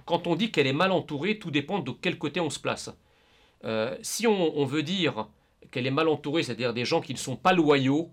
quand 0.07 0.27
on 0.27 0.37
dit 0.37 0.51
qu'elle 0.51 0.67
est 0.67 0.73
mal 0.73 0.93
entourée, 0.93 1.39
tout 1.39 1.51
dépend 1.51 1.81
de 1.81 1.91
quel 1.91 2.17
côté 2.17 2.41
on 2.41 2.49
se 2.49 2.61
place. 2.61 2.91
Euh, 3.65 3.97
si 4.03 4.27
on, 4.27 4.65
veut 4.65 4.85
dire 4.85 5.29
qu'elle 5.71 5.87
est 5.87 5.91
mal 5.91 6.09
entourée, 6.09 6.45
c'est-à-dire 6.45 6.73
des 6.73 6.85
gens 6.85 7.01
qui 7.01 7.13
ne 7.13 7.19
sont 7.19 7.37
pas 7.37 7.53
loyaux, 7.53 8.11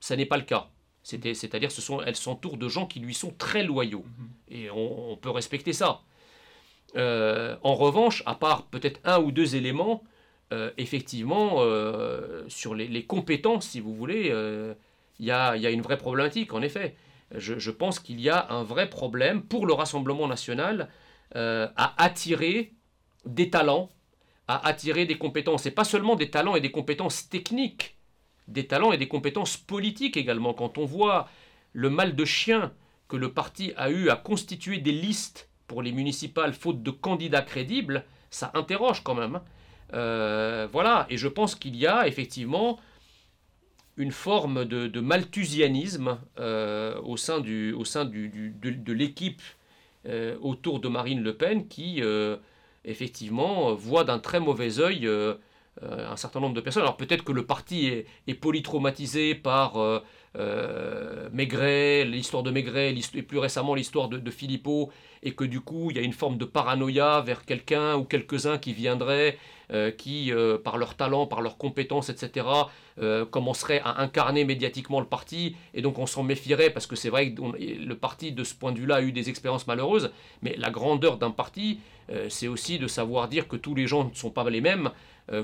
ça 0.00 0.16
n'est 0.16 0.26
pas 0.26 0.36
le 0.36 0.42
cas. 0.42 0.68
C'est-à-dire 1.06 1.70
qu'elle 1.70 2.16
s'entoure 2.16 2.56
de 2.56 2.68
gens 2.68 2.86
qui 2.86 3.00
lui 3.00 3.14
sont 3.14 3.32
très 3.36 3.62
loyaux. 3.62 4.04
Mhm. 4.18 4.28
Et 4.48 4.70
on, 4.70 5.16
peut 5.16 5.30
respecter 5.30 5.72
ça. 5.72 6.00
Euh, 6.96 7.56
en 7.62 7.74
revanche, 7.74 8.22
à 8.26 8.34
part 8.34 8.66
peut-être 8.66 9.00
un 9.04 9.20
ou 9.20 9.30
deux 9.30 9.54
éléments, 9.54 10.02
euh, 10.52 10.70
effectivement, 10.78 11.62
sur 12.48 12.74
les, 12.74 13.04
compétences, 13.04 13.68
si 13.68 13.80
vous 13.80 13.94
voulez, 13.94 14.32
il 15.18 15.26
y, 15.26 15.30
a, 15.30 15.70
une 15.70 15.82
vraie 15.82 15.98
problématique, 15.98 16.52
en 16.52 16.62
effet. 16.62 16.96
je 17.36 17.70
pense 17.70 18.00
qu'il 18.00 18.20
y 18.20 18.28
a 18.28 18.50
un 18.50 18.64
vrai 18.64 18.90
problème 18.90 19.42
pour 19.42 19.66
le 19.66 19.74
Rassemblement 19.74 20.26
national 20.26 20.88
euh, 21.34 21.66
à 21.76 22.02
attirer 22.02 22.72
des 23.24 23.50
talents, 23.50 23.90
à 24.46 24.64
attirer 24.68 25.06
des 25.06 25.18
compétences, 25.18 25.66
et 25.66 25.72
pas 25.72 25.82
seulement 25.82 26.14
des 26.14 26.30
talents 26.30 26.54
et 26.54 26.60
des 26.60 26.70
compétences 26.70 27.28
techniques, 27.28 27.95
des 28.48 28.66
talents 28.66 28.92
et 28.92 28.98
des 28.98 29.08
compétences 29.08 29.56
politiques 29.56 30.16
également. 30.16 30.54
Quand 30.54 30.78
on 30.78 30.84
voit 30.84 31.28
le 31.72 31.90
mal 31.90 32.16
de 32.16 32.24
chien 32.24 32.72
que 33.08 33.16
le 33.16 33.32
parti 33.32 33.72
a 33.76 33.90
eu 33.90 34.08
à 34.08 34.16
constituer 34.16 34.78
des 34.78 34.92
listes 34.92 35.48
pour 35.66 35.82
les 35.82 35.92
municipales 35.92 36.52
faute 36.52 36.82
de 36.82 36.90
candidats 36.90 37.42
crédibles, 37.42 38.04
ça 38.30 38.50
interroge 38.54 39.02
quand 39.02 39.14
même. 39.14 39.36
Hein. 39.36 39.42
Euh, 39.94 40.68
voilà, 40.72 41.06
et 41.10 41.16
je 41.16 41.28
pense 41.28 41.54
qu'il 41.54 41.76
y 41.76 41.86
a 41.86 42.06
effectivement 42.06 42.78
une 43.96 44.10
forme 44.10 44.64
de, 44.64 45.00
malthusianisme 45.00 46.18
euh, 46.38 47.00
au 47.02 47.16
sein, 47.16 47.40
de 47.40 48.92
l'équipe 48.92 49.42
euh, 50.06 50.36
autour 50.40 50.80
de 50.80 50.88
Marine 50.88 51.22
Le 51.22 51.34
Pen 51.34 51.66
qui, 51.68 52.02
effectivement, 52.84 53.74
voit 53.74 54.04
d'un 54.04 54.18
très 54.18 54.40
mauvais 54.40 54.80
œil 54.80 55.08
euh, 55.82 56.10
un 56.10 56.16
certain 56.16 56.40
nombre 56.40 56.54
de 56.54 56.60
personnes. 56.60 56.82
Alors 56.82 56.96
peut-être 56.96 57.24
que 57.24 57.32
le 57.32 57.46
parti 57.46 57.86
est, 57.86 58.34
polytraumatisé 58.34 59.34
par 59.34 59.74
Maigret, 61.32 62.04
l'histoire 62.04 62.42
de 62.42 62.50
Maigret, 62.50 62.94
et 63.14 63.22
plus 63.22 63.38
récemment 63.38 63.74
l'histoire 63.74 64.08
de, 64.08 64.18
de, 64.18 64.30
Philippot, 64.30 64.90
et 65.22 65.32
que 65.32 65.44
du 65.44 65.60
coup 65.60 65.90
il 65.90 65.96
y 65.96 66.00
a 66.00 66.02
une 66.02 66.12
forme 66.12 66.36
de 66.36 66.44
paranoïa 66.44 67.22
vers 67.22 67.44
quelqu'un 67.44 67.96
ou 67.96 68.04
quelques-uns 68.04 68.58
qui 68.58 68.72
viendraient, 68.72 69.38
qui, 69.96 70.32
par 70.62 70.76
leur 70.76 70.94
talent, 70.94 71.26
par 71.26 71.40
leurs 71.40 71.56
compétences, 71.56 72.10
etc., 72.10 72.46
euh, 72.98 73.26
commencerait 73.26 73.82
à 73.84 74.00
incarner 74.00 74.46
médiatiquement 74.46 75.00
le 75.00 75.06
parti, 75.06 75.54
et 75.74 75.82
donc 75.82 75.98
on 75.98 76.06
s'en 76.06 76.22
méfierait, 76.22 76.70
parce 76.70 76.86
que 76.86 76.96
c'est 76.96 77.10
vrai 77.10 77.34
que 77.34 77.42
le 77.42 77.94
parti, 77.94 78.32
de 78.32 78.42
ce 78.42 78.54
point 78.54 78.72
de 78.72 78.78
vue-là, 78.78 78.96
a 78.96 79.02
eu 79.02 79.12
des 79.12 79.28
expériences 79.28 79.66
malheureuses, 79.66 80.10
mais 80.40 80.54
la 80.56 80.70
grandeur 80.70 81.18
d'un 81.18 81.30
parti, 81.30 81.80
euh, 82.08 82.28
c'est 82.30 82.48
aussi 82.48 82.78
de 82.78 82.86
savoir 82.86 83.28
dire 83.28 83.48
que 83.48 83.56
tous 83.56 83.74
les 83.74 83.86
gens 83.86 84.04
ne 84.04 84.14
sont 84.14 84.30
pas 84.30 84.48
les 84.48 84.62
mêmes, 84.62 84.86
euh, 84.86 84.90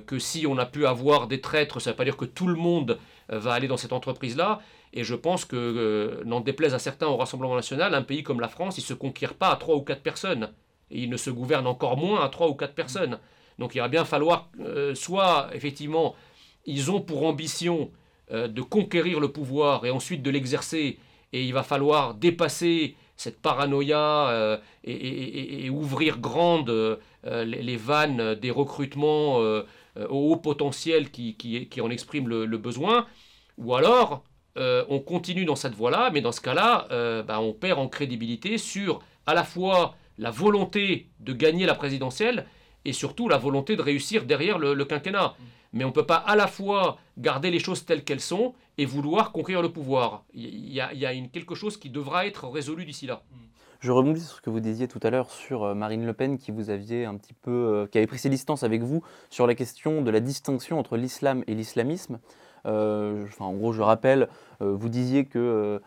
que 0.06 0.18
si 0.18 0.46
on 0.46 0.58
a 0.58 0.66
pu 0.66 0.86
avoir 0.86 1.26
des 1.26 1.40
traîtres, 1.40 1.80
ça 1.80 1.90
ne 1.90 1.92
veut 1.92 1.96
pas 1.96 2.04
dire 2.04 2.16
que 2.16 2.24
tout 2.24 2.46
le 2.46 2.54
monde 2.54 2.98
va 3.28 3.52
aller 3.52 3.66
dans 3.66 3.76
cette 3.76 3.92
entreprise-là, 3.92 4.60
et 4.92 5.02
je 5.02 5.14
pense 5.14 5.44
que, 5.44 6.22
n'en 6.24 6.40
déplaise 6.40 6.74
à 6.74 6.78
certains 6.78 7.08
au 7.08 7.16
Rassemblement 7.16 7.56
national, 7.56 7.94
un 7.94 8.02
pays 8.02 8.22
comme 8.22 8.40
la 8.40 8.48
France, 8.48 8.78
il 8.78 8.82
ne 8.82 8.86
se 8.86 8.94
conquiert 8.94 9.34
pas 9.34 9.50
à 9.50 9.56
trois 9.56 9.74
ou 9.74 9.82
quatre 9.82 10.02
personnes, 10.02 10.52
et 10.90 11.00
il 11.00 11.10
ne 11.10 11.16
se 11.16 11.30
gouverne 11.30 11.66
encore 11.66 11.96
moins 11.96 12.24
à 12.24 12.28
trois 12.28 12.48
ou 12.48 12.54
quatre 12.54 12.74
personnes. 12.74 13.18
Donc 13.58 13.74
il 13.74 13.80
va 13.80 13.88
bien 13.88 14.04
falloir 14.04 14.50
soit 14.94 15.48
effectivement 15.52 16.14
ils 16.64 16.90
ont 16.90 17.00
pour 17.00 17.26
ambition 17.26 17.90
euh, 18.30 18.48
de 18.48 18.62
conquérir 18.62 19.20
le 19.20 19.28
pouvoir 19.28 19.84
et 19.84 19.90
ensuite 19.90 20.22
de 20.22 20.30
l'exercer, 20.30 20.98
et 21.32 21.44
il 21.44 21.52
va 21.52 21.62
falloir 21.62 22.14
dépasser 22.14 22.96
cette 23.16 23.40
paranoïa 23.40 24.28
euh, 24.30 24.58
et, 24.84 25.70
ouvrir 25.70 26.18
grandes 26.18 26.98
euh, 27.26 27.44
les, 27.44 27.76
vannes 27.76 28.34
des 28.34 28.50
recrutements 28.50 29.36
au 29.36 30.32
haut 30.32 30.36
potentiel 30.36 31.10
qui, 31.10 31.36
qui, 31.36 31.80
en 31.80 31.90
expriment 31.90 32.28
le, 32.28 32.58
besoin, 32.58 33.06
ou 33.58 33.74
alors 33.74 34.24
on 34.56 35.00
continue 35.00 35.44
dans 35.44 35.56
cette 35.56 35.74
voie-là, 35.74 36.10
mais 36.12 36.20
dans 36.20 36.32
ce 36.32 36.40
cas-là, 36.40 37.22
bah, 37.22 37.40
on 37.40 37.52
perd 37.52 37.78
en 37.78 37.88
crédibilité 37.88 38.58
sur 38.58 39.00
à 39.26 39.34
la 39.34 39.44
fois 39.44 39.94
la 40.18 40.30
volonté 40.30 41.08
de 41.20 41.32
gagner 41.32 41.66
la 41.66 41.74
présidentielle 41.74 42.46
et 42.84 42.92
surtout 42.92 43.28
la 43.28 43.38
volonté 43.38 43.76
de 43.76 43.82
réussir 43.82 44.24
derrière 44.24 44.58
le 44.58 44.84
quinquennat 44.84 45.34
mais 45.72 45.84
on 45.84 45.88
ne 45.88 45.92
peut 45.92 46.06
pas 46.06 46.16
à 46.16 46.36
la 46.36 46.46
fois 46.46 46.98
garder 47.18 47.50
les 47.50 47.58
choses 47.58 47.84
telles 47.84 48.04
qu'elles 48.04 48.20
sont 48.20 48.54
et 48.78 48.84
vouloir 48.84 49.32
conquérir 49.32 49.62
le 49.62 49.70
pouvoir. 49.70 50.24
Il 50.34 50.72
y 50.72 50.80
a, 50.80 51.12
une, 51.12 51.30
quelque 51.30 51.54
chose 51.54 51.76
qui 51.76 51.90
devra 51.90 52.26
être 52.26 52.48
résolu 52.48 52.84
d'ici 52.84 53.06
là. 53.06 53.22
Je 53.82 53.90
rebondis 53.90 54.20
sur 54.20 54.36
ce 54.36 54.40
que 54.40 54.48
vous 54.48 54.60
disiez 54.60 54.86
tout 54.86 55.00
à 55.02 55.10
l'heure 55.10 55.28
sur 55.28 55.64
euh, 55.64 55.74
Marine 55.74 56.06
Le 56.06 56.12
Pen, 56.12 56.38
qui 56.38 56.52
vous 56.52 56.70
aviez 56.70 57.04
un 57.04 57.16
petit 57.16 57.34
peu, 57.34 57.50
euh, 57.50 57.86
qui 57.88 57.98
avait 57.98 58.06
pris 58.06 58.18
ses 58.18 58.28
distances 58.28 58.62
avec 58.62 58.80
vous 58.80 59.02
sur 59.28 59.44
la 59.44 59.56
question 59.56 60.02
de 60.02 60.10
la 60.12 60.20
distinction 60.20 60.78
entre 60.78 60.96
l'islam 60.96 61.42
et 61.48 61.54
l'islamisme. 61.56 62.20
Euh, 62.64 63.24
enfin, 63.24 63.44
en 63.44 63.54
gros, 63.54 63.72
je 63.72 63.82
rappelle, 63.82 64.28
vous 64.60 64.88
disiez 64.88 65.24
que 65.24 65.80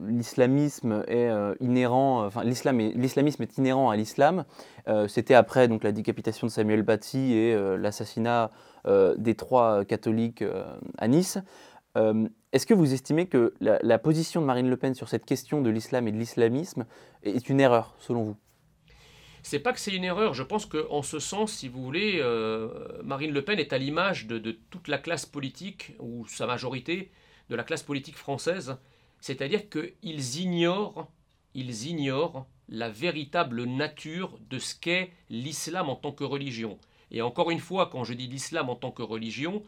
l'islamisme 0.00 1.04
est 1.08 1.30
inhérent, 1.60 2.24
enfin 2.24 2.42
l'islamisme 2.44 3.42
est 3.42 3.58
inhérent 3.58 3.90
à 3.90 3.96
l'islam. 3.96 4.44
C'était 5.08 5.34
après 5.34 5.68
donc 5.68 5.84
la 5.84 5.92
décapitation 5.92 6.46
de 6.46 6.52
Samuel 6.52 6.82
Paty 6.86 7.34
et 7.34 7.76
l'assassinat 7.76 8.50
des 9.18 9.34
trois 9.34 9.84
catholiques 9.84 10.42
à 10.96 11.08
Nice. 11.08 11.38
Est-ce 12.52 12.64
que 12.64 12.72
vous 12.72 12.94
estimez 12.94 13.26
que 13.26 13.52
la, 13.60 13.98
position 13.98 14.40
de 14.40 14.46
Marine 14.46 14.70
Le 14.70 14.76
Pen 14.78 14.94
sur 14.94 15.10
cette 15.10 15.26
question 15.26 15.60
de 15.60 15.68
l'islam 15.68 16.08
et 16.08 16.12
de 16.12 16.16
l'islamisme 16.16 16.86
est 17.28 17.48
une 17.48 17.60
erreur, 17.60 17.94
selon 17.98 18.24
vous? 18.24 18.36
C'est 19.42 19.60
pas 19.60 19.72
que 19.72 19.80
c'est 19.80 19.94
une 19.94 20.04
erreur. 20.04 20.34
Je 20.34 20.42
pense 20.42 20.66
qu'en 20.66 21.02
ce 21.02 21.18
sens, 21.18 21.52
si 21.52 21.68
vous 21.68 21.82
voulez, 21.82 22.22
Marine 23.02 23.32
Le 23.32 23.42
Pen 23.42 23.58
est 23.58 23.72
à 23.72 23.78
l'image 23.78 24.26
de, 24.26 24.52
toute 24.70 24.88
la 24.88 24.98
classe 24.98 25.24
politique, 25.24 25.94
ou 26.00 26.26
sa 26.26 26.46
majorité, 26.46 27.10
de 27.48 27.56
la 27.56 27.64
classe 27.64 27.82
politique 27.82 28.16
française. 28.16 28.76
C'est-à-dire 29.20 29.70
qu'ils 29.70 30.40
ignorent, 30.40 31.08
ils 31.54 31.86
ignorent 31.86 32.46
la 32.68 32.90
véritable 32.90 33.64
nature 33.64 34.38
de 34.50 34.58
ce 34.58 34.74
qu'est 34.74 35.12
l'islam 35.30 35.88
en 35.88 35.96
tant 35.96 36.12
que 36.12 36.24
religion. 36.24 36.78
Et 37.10 37.22
encore 37.22 37.50
une 37.50 37.58
fois, 37.58 37.88
quand 37.90 38.04
je 38.04 38.12
dis 38.12 38.26
l'islam 38.26 38.68
en 38.68 38.76
tant 38.76 38.90
que 38.90 39.02
religion, 39.02 39.62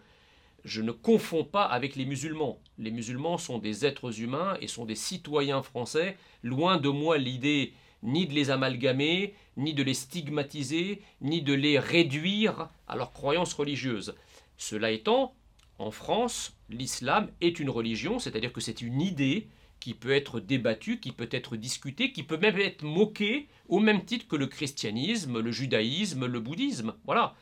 je 0.65 0.83
ne 0.83 0.93
confonds 0.93 1.45
pas 1.45 1.65
avec 1.65 1.97
les 1.97 2.05
musulmans. 2.05 2.61
Les 2.79 2.91
musulmans 2.91 3.39
sont 3.39 3.59
des 3.59 3.85
êtres 3.87 4.21
humains 4.21 4.57
et 4.61 4.69
sont 4.69 4.85
des 4.85 4.95
citoyens 4.95 5.63
français. 5.63 6.17
Loin 6.43 6.77
de 6.77 6.89
moi 6.89 7.19
l'idée 7.19 7.73
ni 8.03 8.27
de 8.27 8.33
les 8.33 8.51
amalgamer, 8.51 9.35
ni 9.57 9.75
de 9.75 9.83
les 9.83 9.95
stigmatiser, 9.95 11.03
ni 11.21 11.43
de 11.43 11.53
les 11.53 11.79
réduire 11.79 12.69
à 12.89 12.97
leurs 12.97 13.13
croyances 13.13 13.53
religieuses. 13.53 14.15
Cela 14.57 14.91
étant, 14.91 15.35
en 15.79 15.91
France, 15.91 16.57
l'islam 16.69 17.29
est 17.41 17.61
une 17.61 17.71
religion, 17.71 18.19
c'est-à-dire 18.19 18.53
que 18.53 18.61
c'est 18.61 18.83
une 18.83 19.01
idée 19.01 19.49
qui 19.81 19.95
peut 19.95 20.13
être 20.13 20.41
débattu, 20.41 21.01
qui 21.01 21.13
peut 21.13 21.29
être 21.31 21.57
discuté, 21.57 22.13
qui 22.13 22.23
peut 22.23 22.37
même 22.37 22.59
être 22.59 22.85
moqué 22.85 23.49
au 23.69 23.81
même 23.81 24.05
titre 24.05 24.29
que 24.29 24.37
le 24.37 24.47
christianisme, 24.47 25.41
le 25.41 25.51
judaïsme, 25.51 26.27
le 26.27 26.41
bouddhisme. 26.41 26.95
Voilà. 27.07 27.35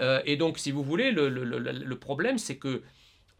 Euh, 0.00 0.20
et 0.24 0.36
donc, 0.36 0.58
si 0.58 0.70
vous 0.70 0.82
voulez, 0.82 1.10
le, 1.10 1.94
problème, 1.98 2.38
c'est 2.38 2.58
que 2.58 2.82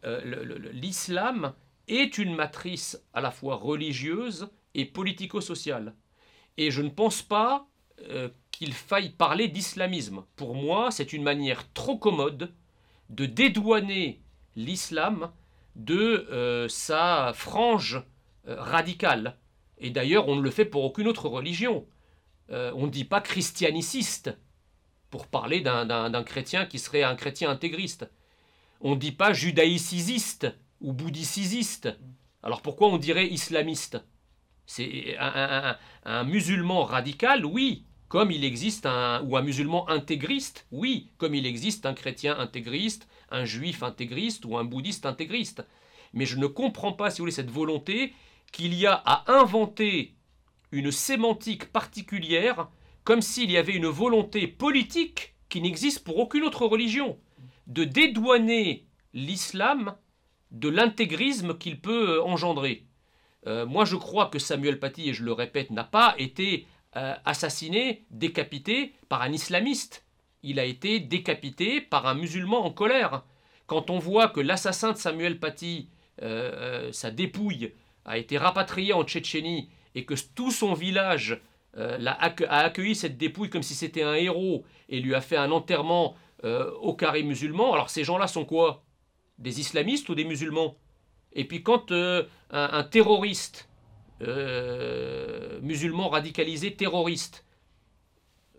euh, 0.04 0.70
l'islam 0.72 1.52
est 1.88 2.18
une 2.18 2.34
matrice 2.34 3.02
à 3.12 3.20
la 3.20 3.30
fois 3.30 3.56
religieuse 3.56 4.48
et 4.74 4.84
politico-sociale. 4.84 5.94
Et 6.56 6.70
je 6.70 6.82
ne 6.82 6.88
pense 6.88 7.22
pas 7.22 7.66
euh, 8.08 8.28
qu'il 8.50 8.72
faille 8.72 9.10
parler 9.10 9.48
d'islamisme. 9.48 10.24
Pour 10.36 10.54
moi, 10.54 10.90
c'est 10.90 11.12
une 11.12 11.22
manière 11.22 11.70
trop 11.72 11.98
commode 11.98 12.52
de 13.10 13.26
dédouaner 13.26 14.22
l'islam 14.56 15.30
de 15.76 16.66
sa 16.68 17.32
frange 17.34 18.02
euh, 18.48 18.60
radical. 18.60 19.36
Et 19.78 19.90
d'ailleurs, 19.90 20.28
on 20.28 20.36
ne 20.36 20.40
le 20.40 20.50
fait 20.50 20.64
pour 20.64 20.84
aucune 20.84 21.08
autre 21.08 21.28
religion. 21.28 21.86
On 22.48 22.86
ne 22.86 22.90
dit 22.90 23.04
pas 23.04 23.20
christianiciste 23.20 24.38
pour 25.16 25.28
parler 25.28 25.62
d'un 25.62 26.24
chrétien 26.24 26.66
qui 26.66 26.78
serait 26.78 27.02
un 27.02 27.16
chrétien 27.16 27.48
intégriste. 27.48 28.06
On 28.82 28.90
ne 28.90 29.00
dit 29.00 29.12
pas 29.12 29.32
judaïcisiste 29.32 30.54
ou 30.82 30.92
bouddhicisiste. 30.92 31.88
Alors 32.42 32.60
pourquoi 32.60 32.88
on 32.88 32.98
dirait 32.98 33.26
islamiste? 33.26 33.98
C'est 34.66 35.16
un, 35.18 36.24
musulman 36.24 36.84
radical, 36.84 37.46
oui, 37.46 37.86
comme 38.08 38.30
il 38.30 38.44
existe 38.44 38.84
un, 38.84 39.22
ou 39.22 39.38
un 39.38 39.42
musulman 39.42 39.88
intégriste, 39.88 40.66
oui, 40.70 41.08
comme 41.16 41.34
il 41.34 41.46
existe 41.46 41.86
un 41.86 41.94
chrétien 41.94 42.38
intégriste, 42.38 43.08
un 43.30 43.46
juif 43.46 43.82
intégriste 43.82 44.44
ou 44.44 44.58
un 44.58 44.64
bouddhiste 44.64 45.06
intégriste. 45.06 45.64
Mais 46.12 46.26
je 46.26 46.36
ne 46.36 46.46
comprends 46.46 46.92
pas, 46.92 47.10
si 47.10 47.18
vous 47.18 47.22
voulez, 47.22 47.32
cette 47.32 47.50
volonté 47.50 48.12
qu'il 48.52 48.74
y 48.74 48.86
a 48.86 49.02
à 49.06 49.32
inventer 49.32 50.14
une 50.72 50.92
sémantique 50.92 51.72
particulière, 51.72 52.68
comme 53.06 53.22
s'il 53.22 53.52
y 53.52 53.56
avait 53.56 53.72
une 53.72 53.86
volonté 53.86 54.48
politique 54.48 55.36
qui 55.48 55.60
n'existe 55.60 56.02
pour 56.02 56.18
aucune 56.18 56.42
autre 56.42 56.66
religion, 56.66 57.16
de 57.68 57.84
dédouaner 57.84 58.84
l'islam 59.14 59.94
de 60.50 60.68
l'intégrisme 60.68 61.56
qu'il 61.56 61.80
peut 61.80 62.16
euh, 62.16 62.24
engendrer. 62.24 62.84
Euh, 63.46 63.64
moi, 63.64 63.84
je 63.84 63.94
crois 63.94 64.26
que 64.26 64.40
Samuel 64.40 64.80
Paty, 64.80 65.08
et 65.08 65.14
je 65.14 65.22
le 65.22 65.32
répète, 65.32 65.70
n'a 65.70 65.84
pas 65.84 66.16
été 66.18 66.66
euh, 66.96 67.14
assassiné, 67.24 68.04
décapité 68.10 68.92
par 69.08 69.22
un 69.22 69.32
islamiste. 69.32 70.04
Il 70.42 70.58
a 70.58 70.64
été 70.64 70.98
décapité 70.98 71.80
par 71.80 72.08
un 72.08 72.14
musulman 72.14 72.64
en 72.64 72.72
colère. 72.72 73.22
Quand 73.68 73.88
on 73.88 74.00
voit 74.00 74.28
que 74.28 74.40
l'assassin 74.40 74.92
de 74.92 74.98
Samuel 74.98 75.38
Paty, 75.38 75.90
sa 76.92 77.10
dépouille, 77.10 77.72
a 78.04 78.16
été 78.16 78.38
rapatrié 78.38 78.92
en 78.92 79.04
Tchétchénie 79.04 79.68
et 79.94 80.04
que 80.04 80.14
tout 80.34 80.50
son 80.50 80.72
village 80.72 81.40
a, 81.76 82.64
accueilli 82.64 82.94
cette 82.94 83.18
dépouille 83.18 83.50
comme 83.50 83.62
si 83.62 83.74
c'était 83.74 84.02
un 84.02 84.14
héros 84.14 84.64
et 84.88 85.00
lui 85.00 85.14
a 85.14 85.20
fait 85.20 85.36
un 85.36 85.50
enterrement 85.50 86.14
au 86.42 86.94
carré 86.94 87.22
musulman, 87.22 87.72
alors 87.72 87.90
ces 87.90 88.04
gens-là 88.04 88.26
sont 88.26 88.44
quoi? 88.44 88.84
Des 89.38 89.60
islamistes 89.60 90.08
ou 90.08 90.14
des 90.14 90.24
musulmans? 90.24 90.76
Et 91.36 91.44
puis 91.44 91.62
quand 91.62 91.92
euh, 91.92 92.24
un, 92.50 92.82
terroriste, 92.82 93.68
euh, 94.22 95.60
musulman 95.60 96.08
radicalisé 96.08 96.74
terroriste, 96.74 97.44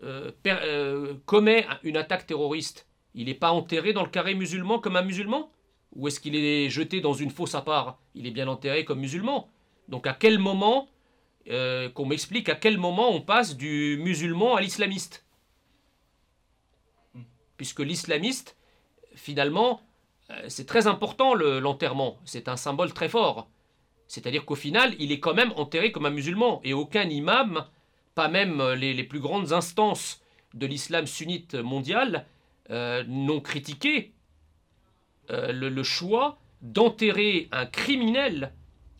euh, 0.04 1.14
commet 1.26 1.66
une 1.82 1.96
attaque 1.96 2.26
terroriste, 2.26 2.86
il 3.14 3.26
n'est 3.26 3.34
pas 3.34 3.50
enterré 3.50 3.92
dans 3.92 4.04
le 4.04 4.08
carré 4.08 4.34
musulman 4.34 4.78
comme 4.78 4.94
un 4.94 5.02
musulman? 5.02 5.50
Ou 5.96 6.06
est-ce 6.06 6.20
qu'il 6.20 6.36
est 6.36 6.70
jeté 6.70 7.00
dans 7.00 7.14
une 7.14 7.30
fosse 7.30 7.56
à 7.56 7.62
part? 7.62 7.98
Il 8.14 8.28
est 8.28 8.30
bien 8.30 8.46
enterré 8.46 8.84
comme 8.84 9.00
musulman. 9.00 9.48
Donc 9.88 10.06
à 10.06 10.12
quel 10.12 10.38
moment, 10.38 10.88
qu'on 11.48 12.06
m'explique 12.06 12.48
à 12.48 12.54
quel 12.54 12.76
moment 12.76 13.10
on 13.10 13.22
passe 13.22 13.56
du 13.56 13.98
musulman 14.00 14.56
à 14.56 14.60
l'islamiste. 14.60 15.24
Puisque 17.56 17.80
l'islamiste, 17.80 18.56
finalement, 19.14 19.80
euh, 20.30 20.44
c'est 20.48 20.66
très 20.66 20.86
important 20.86 21.34
l'enterrement, 21.34 22.18
c'est 22.24 22.48
un 22.48 22.56
symbole 22.56 22.92
très 22.92 23.08
fort. 23.08 23.48
C'est-à-dire 24.06 24.44
qu'au 24.44 24.54
final, 24.54 24.94
il 24.98 25.12
est 25.12 25.20
quand 25.20 25.34
même 25.34 25.52
enterré 25.56 25.92
comme 25.92 26.06
un 26.06 26.10
musulman, 26.10 26.60
et 26.64 26.72
aucun 26.72 27.08
imam, 27.08 27.66
pas 28.14 28.28
même 28.28 28.62
les, 28.72 29.04
plus 29.04 29.20
grandes 29.20 29.52
instances 29.52 30.22
de 30.54 30.66
l'islam 30.66 31.06
sunnite 31.06 31.54
mondial, 31.54 32.26
euh, 32.70 33.04
n'ont 33.06 33.40
critiqué 33.40 34.12
euh, 35.30 35.52
le, 35.52 35.82
choix 35.82 36.38
d'enterrer 36.62 37.48
un 37.52 37.66
criminel, 37.66 38.52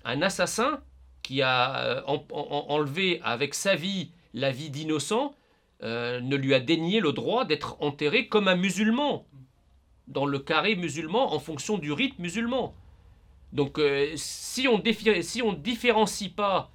un 0.04 0.20
assassin, 0.22 0.80
qui 1.28 1.42
a 1.42 2.04
enlevé 2.06 3.20
avec 3.22 3.52
sa 3.52 3.74
vie 3.74 4.12
la 4.32 4.50
vie 4.50 4.70
d'innocent, 4.70 5.34
ne 5.82 6.36
lui 6.36 6.54
a 6.54 6.60
dénié 6.60 7.00
le 7.00 7.12
droit 7.12 7.44
d'être 7.44 7.76
enterré 7.80 8.28
comme 8.28 8.48
un 8.48 8.56
musulman 8.56 9.26
dans 10.06 10.24
le 10.24 10.38
carré 10.38 10.74
musulman 10.74 11.34
en 11.34 11.38
fonction 11.38 11.76
du 11.76 11.92
rite 11.92 12.18
musulman. 12.18 12.72
Donc 13.52 13.78
euh, 13.78 14.10
si 14.16 14.68
on 14.68 14.78
ne 14.78 15.54
différencie 15.54 16.30
pas 16.30 16.70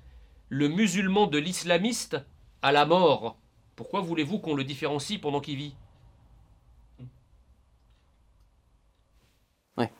le 0.49 0.67
musulman 0.67 1.25
de 1.25 1.39
l'islamiste 1.39 2.17
à 2.61 2.71
la 2.71 2.85
mort, 2.85 3.37
pourquoi 3.75 4.01
voulez-vous 4.01 4.37
qu'on 4.37 4.53
le 4.53 4.63
différencie 4.63 5.19
pendant 5.19 5.39
qu'il 5.39 5.55
vit? 5.55 5.75
Ouais. 9.77 9.91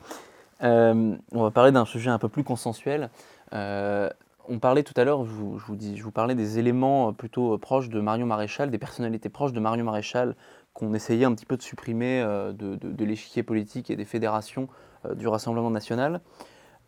Euh, 0.62 1.16
on 1.32 1.42
va 1.42 1.50
parler 1.50 1.72
d'un 1.72 1.84
sujet 1.84 2.10
un 2.10 2.20
peu 2.20 2.28
plus 2.28 2.44
consensuel. 2.44 3.10
Euh, 3.52 4.08
on 4.48 4.58
parlait 4.58 4.82
tout 4.82 4.94
à 4.96 5.04
l'heure, 5.04 5.24
je, 5.24 5.30
vous, 5.30 5.58
je 5.58 6.02
vous 6.02 6.10
parlais 6.10 6.34
des 6.34 6.58
éléments 6.58 7.12
plutôt 7.12 7.56
proches 7.58 7.88
de 7.88 8.00
Marion 8.00 8.26
Maréchal, 8.26 8.70
des 8.70 8.78
personnalités 8.78 9.28
proches 9.28 9.52
de 9.52 9.60
Marion 9.60 9.84
Maréchal 9.84 10.36
qu'on 10.74 10.92
essayait 10.92 11.24
un 11.24 11.34
petit 11.34 11.46
peu 11.46 11.56
de 11.56 11.62
supprimer 11.62 12.20
euh, 12.20 12.52
de, 12.52 13.04
l'échiquier 13.04 13.42
politique 13.42 13.90
et 13.90 13.96
des 13.96 14.04
fédérations 14.04 14.68
euh, 15.06 15.14
du 15.14 15.28
Rassemblement 15.28 15.70
national. 15.70 16.20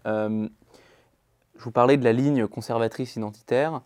Euh, 0.06 0.48
je 1.56 1.64
vous 1.64 1.70
parlais 1.70 1.96
de 1.96 2.04
la 2.04 2.12
ligne 2.12 2.46
conservatrice 2.46 3.16
identitaire. 3.16 3.80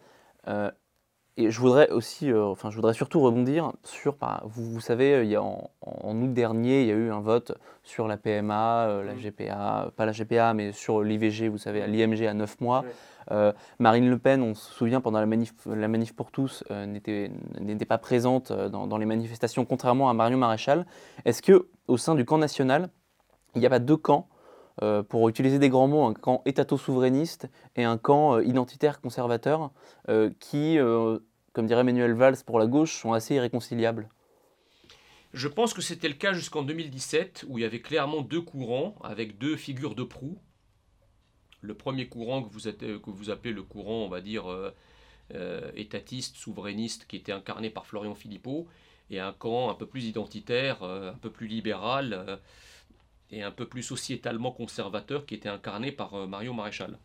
Et 1.37 1.51
je 1.51 1.61
voudrais 1.61 1.90
aussi, 1.90 2.33
enfin, 2.33 2.71
je 2.71 2.77
voudrais 2.77 2.93
surtout 2.93 3.21
rebondir 3.21 3.73
sur, 3.83 4.16
vous, 4.45 4.73
vous 4.73 4.81
savez, 4.81 5.23
il 5.25 5.31
y 5.31 5.37
a 5.37 5.43
en, 5.43 5.71
août 5.83 6.33
dernier, 6.33 6.83
il 6.83 6.88
y 6.88 6.93
a 6.93 6.95
eu 6.95 7.11
un 7.11 7.21
vote 7.21 7.53
sur 7.83 8.09
la 8.09 8.16
PMA, 8.16 9.03
la 9.05 9.14
mmh. 9.14 9.19
GPA, 9.19 9.93
pas 9.97 10.07
la 10.07 10.12
GPA, 10.12 10.55
mais 10.55 10.73
sur 10.73 11.03
l'IVG, 11.03 11.49
vous 11.49 11.59
savez, 11.59 11.87
l'IMG 11.87 12.27
à 12.27 12.35
9 12.35 12.61
mois. 12.61 12.85
Euh, 13.31 13.53
Marine 13.79 14.09
Le 14.09 14.19
Pen, 14.19 14.43
on 14.43 14.55
se 14.55 14.73
souvient, 14.73 15.01
pendant 15.01 15.21
la 15.21 15.27
manif, 15.27 15.53
la 15.66 15.88
manif 15.88 16.14
pour 16.14 16.31
tous, 16.31 16.64
euh, 16.71 16.87
n'était 16.87 17.85
pas 17.85 17.99
présente 17.99 18.51
euh, 18.51 18.69
dans, 18.69 18.99
les 18.99 19.07
manifestations, 19.07 19.64
contrairement 19.64 20.11
à 20.11 20.14
Marion 20.14 20.38
Maréchal. 20.38 20.87
Est-ce 21.25 21.43
que 21.43 21.69
au 21.87 21.97
sein 21.97 22.14
du 22.14 22.25
camp 22.25 22.38
national, 22.38 22.88
il 23.55 23.61
n'y 23.61 23.66
a 23.66 23.71
pas 23.71 23.79
deux 23.79 23.97
camps 23.97 24.29
pour 25.09 25.29
utiliser 25.29 25.59
des 25.59 25.69
grands 25.69 25.88
mots, 25.88 26.05
un 26.05 26.14
camp 26.14 26.43
étato-souverainiste 26.47 27.49
et 27.77 27.85
un 27.85 27.99
camp 27.99 28.40
identitaire 28.40 29.01
conservateur, 29.01 29.71
qui, 30.38 30.79
comme 31.53 31.66
dirait 31.66 31.81
Emmanuel 31.81 32.14
Valls 32.14 32.38
pour 32.47 32.59
la 32.59 32.66
gauche, 32.66 32.95
sont 32.95 33.12
assez 33.12 33.35
irréconciliables. 33.35 34.09
Je 35.33 35.47
pense 35.47 35.75
que 35.75 35.83
c'était 35.83 36.09
le 36.09 36.14
cas 36.14 36.33
jusqu'en 36.33 36.62
2017, 36.62 37.45
où 37.49 37.59
il 37.59 37.62
y 37.62 37.64
avait 37.64 37.81
clairement 37.81 38.23
deux 38.23 38.40
courants, 38.40 38.97
avec 39.05 39.38
deux 39.38 39.57
figures 39.57 39.95
de 39.95 40.03
proue. 40.03 40.38
Le 41.61 41.75
premier 41.75 42.09
courant 42.09 42.43
que 42.43 42.53
vous, 42.53 42.69
appelez 43.31 43.53
le 43.53 43.62
courant, 43.62 44.05
on 44.05 44.09
va 44.09 44.21
dire, 44.21 44.51
euh, 44.51 44.75
euh, 45.35 45.71
étatiste, 45.77 46.37
souverainiste, 46.37 47.07
qui 47.07 47.16
était 47.16 47.33
incarné 47.33 47.71
par 47.71 47.87
Florian 47.87 48.16
Philippot, 48.16 48.66
et 49.09 49.21
un 49.21 49.33
camp 49.33 49.71
un 49.71 49.75
peu 49.75 49.87
plus 49.87 50.05
identitaire, 50.07 50.83
euh, 50.83 51.12
un 51.12 51.19
peu 51.19 51.31
plus 51.31 51.47
libéral, 51.47 52.40
et 53.33 53.43
un 53.43 53.51
peu 53.51 53.66
plus 53.66 53.83
sociétalement 53.83 54.51
conservateur, 54.51 55.27
qui 55.27 55.35
était 55.35 55.49
incarné 55.49 55.93
par 55.93 56.27
Mario 56.27 56.53
Maréchal. 56.53 56.99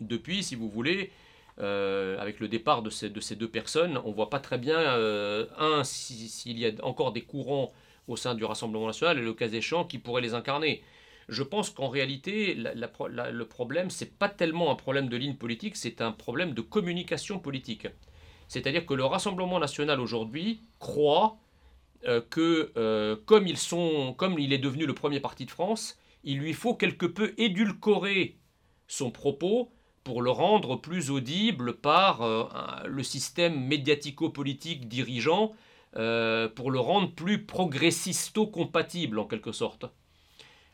Depuis, 0.00 0.42
si 0.42 0.54
vous 0.54 0.68
voulez, 0.68 1.10
avec 1.58 2.40
le 2.40 2.48
départ 2.48 2.82
de 2.82 2.90
ces, 2.90 3.10
de 3.10 3.20
ces, 3.20 3.36
deux 3.36 3.48
personnes, 3.48 3.98
on 4.04 4.10
ne 4.10 4.14
voit 4.14 4.28
pas 4.28 4.40
très 4.40 4.58
bien, 4.58 4.78
un, 5.58 5.82
s'il 5.84 6.58
y 6.58 6.66
a 6.66 6.72
encore 6.82 7.12
des 7.12 7.22
courants 7.22 7.72
au 8.08 8.16
sein 8.16 8.34
du 8.34 8.44
Rassemblement 8.44 8.86
national, 8.86 9.18
et 9.18 9.22
le 9.22 9.32
cas 9.32 9.48
échéant, 9.48 9.84
qui 9.84 9.98
pourraient 9.98 10.22
les 10.22 10.34
incarner. 10.34 10.82
Je 11.28 11.42
pense 11.42 11.70
qu'en 11.70 11.88
réalité, 11.88 12.54
le 12.54 13.42
problème, 13.44 13.90
ce 13.90 14.04
n'est 14.04 14.10
pas 14.10 14.28
tellement 14.28 14.70
un 14.70 14.74
problème 14.74 15.08
de 15.08 15.16
ligne 15.16 15.36
politique, 15.36 15.76
c'est 15.76 16.00
un 16.00 16.12
problème 16.12 16.52
de 16.52 16.60
communication 16.60 17.38
politique. 17.38 17.86
C'est-à-dire 18.48 18.84
que 18.84 18.94
le 18.94 19.04
Rassemblement 19.04 19.58
national 19.58 20.00
aujourd'hui 20.00 20.60
croit 20.78 21.36
euh, 21.36 21.43
que 22.30 22.72
euh, 22.76 23.16
comme, 23.26 23.46
il 23.46 24.52
est 24.52 24.58
devenu 24.58 24.86
le 24.86 24.94
premier 24.94 25.20
parti 25.20 25.46
de 25.46 25.50
France, 25.50 25.98
il 26.22 26.38
lui 26.38 26.52
faut 26.52 26.74
quelque 26.74 27.06
peu 27.06 27.34
édulcorer 27.38 28.38
son 28.88 29.10
propos 29.10 29.70
pour 30.02 30.20
le 30.20 30.30
rendre 30.30 30.76
plus 30.76 31.10
audible 31.10 31.74
par 31.74 32.22
euh, 32.22 32.44
le 32.86 33.02
système 33.02 33.58
médiatico-politique 33.66 34.88
dirigeant, 34.88 35.52
pour 35.92 36.72
le 36.72 36.80
rendre 36.80 37.14
plus 37.14 37.46
progressisto-compatible 37.46 39.16
en 39.20 39.26
quelque 39.26 39.52
sorte. 39.52 39.86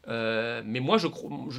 Euh, 0.09 0.63
mais 0.65 0.81
moi, 0.81 0.99
je, 0.99 1.07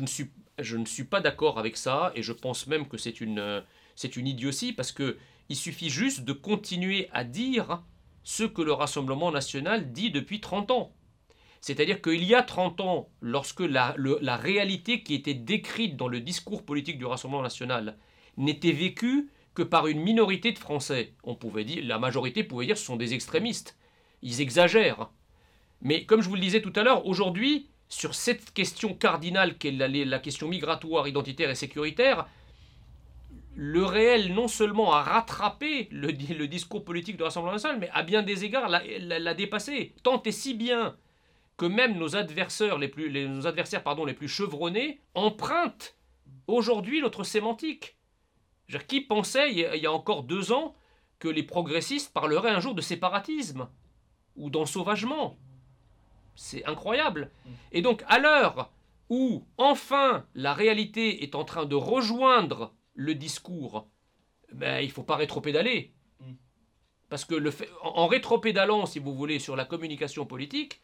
ne 0.02 0.86
suis, 0.86 1.04
pas 1.04 1.22
d'accord 1.22 1.60
avec 1.60 1.78
ça 1.78 2.12
et 2.16 2.24
je 2.24 2.34
pense 2.34 2.68
même 2.68 2.88
que 2.88 2.98
c'est 2.98 3.22
une, 3.22 3.64
c'est 3.96 4.16
idiotie 4.16 4.74
parce 4.74 4.92
que 4.92 5.18
il 5.50 5.56
suffit 5.56 5.90
juste 5.90 6.22
de 6.22 6.34
continuer 6.34 7.10
à 7.12 7.24
dire 7.24 7.84
ce 8.24 8.44
que 8.44 8.62
le 8.62 8.74
Rassemblement 8.74 9.32
national 9.32 9.92
dit 9.92 10.12
depuis 10.12 10.40
30 10.40 10.72
ans. 10.72 10.94
C'est-à-dire 11.60 12.02
qu'il 12.02 12.24
y 12.24 12.34
a 12.34 12.42
30 12.42 12.82
ans, 12.82 13.10
lorsque 13.22 13.60
la, 13.60 13.96
la 13.98 14.36
réalité 14.36 15.04
qui 15.04 15.14
était 15.14 15.36
décrite 15.36 15.96
dans 15.96 16.08
le 16.08 16.20
discours 16.20 16.66
politique 16.66 16.98
du 16.98 17.06
Rassemblement 17.06 17.44
national 17.44 17.98
n'était 18.38 18.72
vécue 18.72 19.30
que 19.54 19.64
par 19.64 19.88
une 19.88 20.02
minorité 20.02 20.52
de 20.52 20.60
Français, 20.60 21.14
on 21.24 21.36
pouvait 21.36 21.66
dire, 21.66 21.84
la 21.86 22.00
majorité 22.00 22.44
pouvait 22.44 22.66
dire 22.66 22.78
ce 22.78 22.86
sont 22.86 22.96
des 22.96 23.14
extrémistes. 23.14 23.78
Ils 24.22 24.42
exagèrent. 24.42 25.10
Mais 25.82 26.06
comme 26.06 26.22
je 26.22 26.30
vous 26.30 26.36
le 26.36 26.42
disais 26.42 26.62
tout 26.62 26.74
à 26.76 26.84
l'heure, 26.84 27.06
aujourd'hui, 27.06 27.70
sur 27.90 28.16
cette 28.16 28.54
question 28.54 28.94
cardinale 28.94 29.58
qu'est 29.58 29.72
la, 29.72 30.20
question 30.20 30.48
migratoire, 30.48 31.08
identitaire 31.08 31.50
et 31.50 31.56
sécuritaire, 31.56 32.28
le 33.64 33.86
réel 33.86 34.34
non 34.34 34.48
seulement 34.48 34.92
a 34.92 35.04
rattrapé 35.04 35.88
le, 35.92 36.48
discours 36.48 36.84
politique 36.84 37.16
de 37.16 37.24
l'Assemblée 37.24 37.52
nationale, 37.52 37.78
mais 37.80 37.92
à 37.94 38.02
bien 38.02 38.24
des 38.24 38.44
égards 38.44 38.68
l'a 38.68 39.34
dépassé. 39.36 39.94
Tant 40.02 40.20
et 40.24 40.32
si 40.32 40.56
bien 40.56 40.98
que 41.58 41.68
même 41.68 41.96
nos 41.96 42.16
adversaires 42.16 42.80
les 42.80 42.88
plus, 42.88 43.12
nos 43.28 43.46
adversaires, 43.46 43.84
pardon, 43.84 44.04
les 44.04 44.16
plus 44.16 44.28
chevronnés 44.28 45.00
empruntent 45.14 45.96
aujourd'hui 46.48 47.02
notre 47.02 47.24
sémantique. 47.24 47.98
Qui 48.88 49.02
pensait, 49.02 49.52
il 49.52 49.80
y 49.80 49.86
a 49.86 49.92
encore 49.92 50.24
deux 50.24 50.52
ans, 50.52 50.74
que 51.20 51.28
les 51.28 51.44
progressistes 51.44 52.12
parleraient 52.12 52.50
un 52.50 52.62
jour 52.62 52.74
de 52.74 52.82
séparatisme 52.82 53.70
ou 54.38 54.50
d'ensauvagement? 54.50 55.38
C'est 56.34 56.66
incroyable. 56.66 57.30
Et 57.72 57.84
donc, 57.84 58.04
à 58.08 58.18
l'heure 58.18 58.72
où, 59.10 59.46
enfin, 59.60 60.26
la 60.34 60.56
réalité 60.56 61.22
est 61.22 61.36
en 61.36 61.44
train 61.44 61.66
de 61.66 61.76
rejoindre 61.76 62.74
le 63.02 63.16
discours, 63.16 63.88
ben, 64.54 64.82
il 64.82 64.88
ne 64.88 64.92
faut 64.92 65.04
pas 65.04 65.16
rétropédaler. 65.16 65.94
Mm. 66.20 66.34
Parce 67.10 67.26
que 67.26 67.36
le 67.36 67.52
fait, 67.52 67.70
en 67.82 68.08
rétropédalant, 68.08 68.86
si 68.86 69.00
vous 69.00 69.14
voulez, 69.14 69.40
sur 69.40 69.56
la 69.56 69.66
communication 69.66 70.26
politique, 70.26 70.82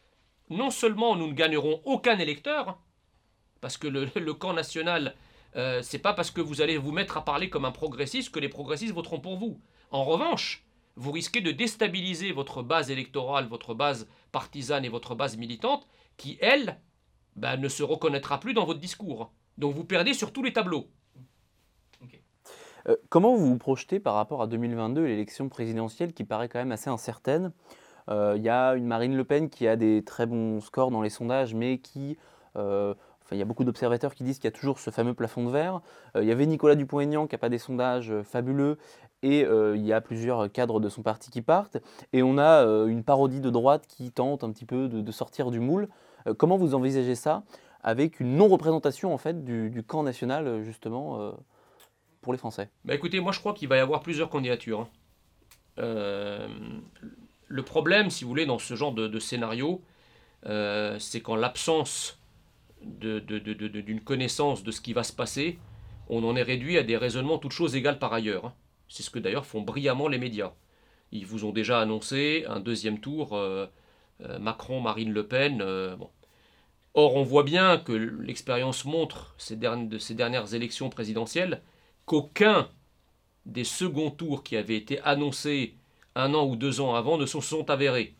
non 0.50 0.70
seulement 0.70 1.16
nous 1.16 1.28
ne 1.28 1.32
gagnerons 1.32 1.80
aucun 1.84 2.18
électeur, 2.18 2.78
parce 3.60 3.76
que 3.76 3.88
le, 3.88 4.34
camp 4.34 4.52
national, 4.52 5.14
euh, 5.56 5.82
c'est 5.82 5.98
pas 5.98 6.12
parce 6.12 6.30
que 6.30 6.40
vous 6.40 6.60
allez 6.60 6.76
vous 6.76 6.92
mettre 6.92 7.16
à 7.16 7.24
parler 7.24 7.50
comme 7.50 7.64
un 7.64 7.72
progressiste 7.72 8.30
que 8.30 8.40
les 8.40 8.48
progressistes 8.48 8.94
voteront 8.94 9.20
pour 9.20 9.36
vous. 9.36 9.60
En 9.90 10.04
revanche, 10.04 10.64
vous 10.96 11.12
risquez 11.12 11.40
de 11.40 11.52
déstabiliser 11.52 12.32
votre 12.32 12.62
base 12.62 12.90
électorale, 12.90 13.46
votre 13.46 13.74
base 13.74 14.08
partisane 14.32 14.84
et 14.84 14.88
votre 14.88 15.14
base 15.14 15.36
militante, 15.36 15.86
qui, 16.16 16.38
elle, 16.40 16.80
ben, 17.36 17.56
ne 17.56 17.68
se 17.68 17.82
reconnaîtra 17.82 18.40
plus 18.40 18.54
dans 18.54 18.64
votre 18.64 18.80
discours. 18.80 19.32
Donc 19.56 19.74
vous 19.74 19.84
perdez 19.84 20.14
sur 20.14 20.32
tous 20.32 20.42
les 20.42 20.52
tableaux. 20.52 20.90
Euh, 22.88 22.96
comment 23.08 23.34
vous 23.34 23.46
vous 23.46 23.58
projetez 23.58 24.00
par 24.00 24.14
rapport 24.14 24.42
à 24.42 24.46
2022, 24.46 25.04
l'élection 25.04 25.48
présidentielle 25.48 26.12
qui 26.12 26.24
paraît 26.24 26.48
quand 26.48 26.58
même 26.58 26.72
assez 26.72 26.90
incertaine 26.90 27.52
euh, 28.08 28.34
Il 28.36 28.42
y 28.42 28.48
a 28.48 28.74
une 28.74 28.86
Marine 28.86 29.16
Le 29.16 29.24
Pen 29.24 29.48
qui 29.48 29.66
a 29.66 29.76
des 29.76 30.02
très 30.04 30.26
bons 30.26 30.60
scores 30.60 30.90
dans 30.90 31.02
les 31.02 31.10
sondages, 31.10 31.54
mais 31.54 31.78
qui... 31.78 32.16
Euh, 32.56 32.94
il 33.30 33.36
y 33.36 33.42
a 33.42 33.44
beaucoup 33.44 33.64
d'observateurs 33.64 34.14
qui 34.14 34.24
disent 34.24 34.38
qu'il 34.38 34.46
y 34.46 34.54
a 34.54 34.56
toujours 34.56 34.78
ce 34.78 34.88
fameux 34.88 35.12
plafond 35.12 35.44
de 35.44 35.50
verre. 35.50 35.82
il 36.14 36.24
y 36.24 36.32
avait 36.32 36.46
Nicolas 36.46 36.76
Dupont-Aignan 36.76 37.26
qui 37.26 37.34
n'a 37.34 37.38
pas 37.38 37.50
des 37.50 37.58
sondages 37.58 38.10
fabuleux 38.22 38.78
et 39.22 39.40
il 39.40 39.84
y 39.84 39.92
a 39.92 40.00
plusieurs 40.00 40.50
cadres 40.50 40.80
de 40.80 40.88
son 40.88 41.02
parti 41.02 41.30
qui 41.30 41.42
partent. 41.42 41.76
Et 42.14 42.22
on 42.22 42.38
a 42.38 42.62
une 42.86 43.04
parodie 43.04 43.42
de 43.42 43.50
droite 43.50 43.84
qui 43.86 44.12
tente 44.12 44.44
un 44.44 44.50
petit 44.50 44.64
peu 44.64 44.88
de, 44.88 45.12
sortir 45.12 45.50
du 45.50 45.60
moule. 45.60 45.90
comment 46.38 46.56
vous 46.56 46.74
envisagez 46.74 47.14
ça 47.14 47.42
avec 47.82 48.18
une 48.18 48.34
non-représentation 48.34 49.12
en 49.12 49.18
fait 49.18 49.44
du, 49.44 49.82
camp 49.86 50.04
national 50.04 50.62
justement 50.62 51.34
pour 52.28 52.34
les 52.34 52.38
Français 52.38 52.68
bah 52.84 52.94
Écoutez, 52.94 53.20
moi 53.20 53.32
je 53.32 53.40
crois 53.40 53.54
qu'il 53.54 53.68
va 53.68 53.78
y 53.78 53.80
avoir 53.80 54.02
plusieurs 54.02 54.28
candidatures. 54.28 54.80
Hein. 54.80 54.88
Euh, 55.78 56.46
le 57.46 57.62
problème, 57.62 58.10
si 58.10 58.22
vous 58.22 58.28
voulez, 58.28 58.44
dans 58.44 58.58
ce 58.58 58.74
genre 58.74 58.92
de, 58.92 59.18
scénario, 59.18 59.80
euh, 60.44 60.98
c'est 60.98 61.22
qu'en 61.22 61.36
l'absence 61.36 62.20
d'une 62.82 64.02
connaissance 64.04 64.62
de 64.62 64.70
ce 64.70 64.82
qui 64.82 64.92
va 64.92 65.04
se 65.04 65.12
passer, 65.14 65.58
on 66.10 66.22
en 66.22 66.36
est 66.36 66.42
réduit 66.42 66.76
à 66.76 66.82
des 66.82 66.98
raisonnements 66.98 67.38
toutes 67.38 67.52
choses 67.52 67.76
égales 67.76 67.98
par 67.98 68.12
ailleurs. 68.12 68.44
Hein. 68.44 68.54
C'est 68.90 69.02
ce 69.02 69.08
que 69.08 69.18
d'ailleurs 69.18 69.46
font 69.46 69.62
brillamment 69.62 70.08
les 70.08 70.18
médias. 70.18 70.52
Ils 71.12 71.24
vous 71.24 71.46
ont 71.46 71.52
déjà 71.52 71.80
annoncé 71.80 72.44
un 72.46 72.60
deuxième 72.60 73.00
tour 73.00 73.34
euh, 73.36 73.66
Macron-Marine 74.38 75.14
Le 75.14 75.26
Pen. 75.26 75.64
bon. 75.98 76.10
Or, 76.92 77.16
on 77.16 77.22
voit 77.22 77.44
bien 77.44 77.78
que 77.78 77.92
l'expérience 77.92 78.84
montre 78.84 79.34
ces 79.38 79.58
ces 79.98 80.14
dernières 80.14 80.52
élections 80.52 80.90
présidentielles 80.90 81.62
qu'aucun 82.08 82.68
des 83.46 83.64
seconds 83.64 84.10
tours 84.10 84.42
qui 84.42 84.56
avaient 84.56 84.76
été 84.76 85.00
annoncés 85.02 85.76
un 86.16 86.34
an 86.34 86.44
ou 86.46 86.56
deux 86.56 86.80
ans 86.80 86.94
avant 86.94 87.18
ne 87.18 87.26
se 87.26 87.40
sont 87.40 87.70
avérés. 87.70 88.16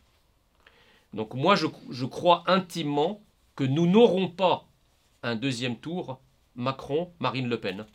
Donc 1.13 1.33
moi, 1.33 1.55
je, 1.55 2.05
crois 2.05 2.43
intimement 2.47 3.21
que 3.55 3.63
nous 3.63 3.87
n'aurons 3.87 4.29
pas 4.29 4.67
un 5.23 5.35
deuxième 5.35 5.77
tour 5.77 6.21
Macron-Marine 6.55 7.49
Le 7.49 7.59
Pen. 7.59 7.85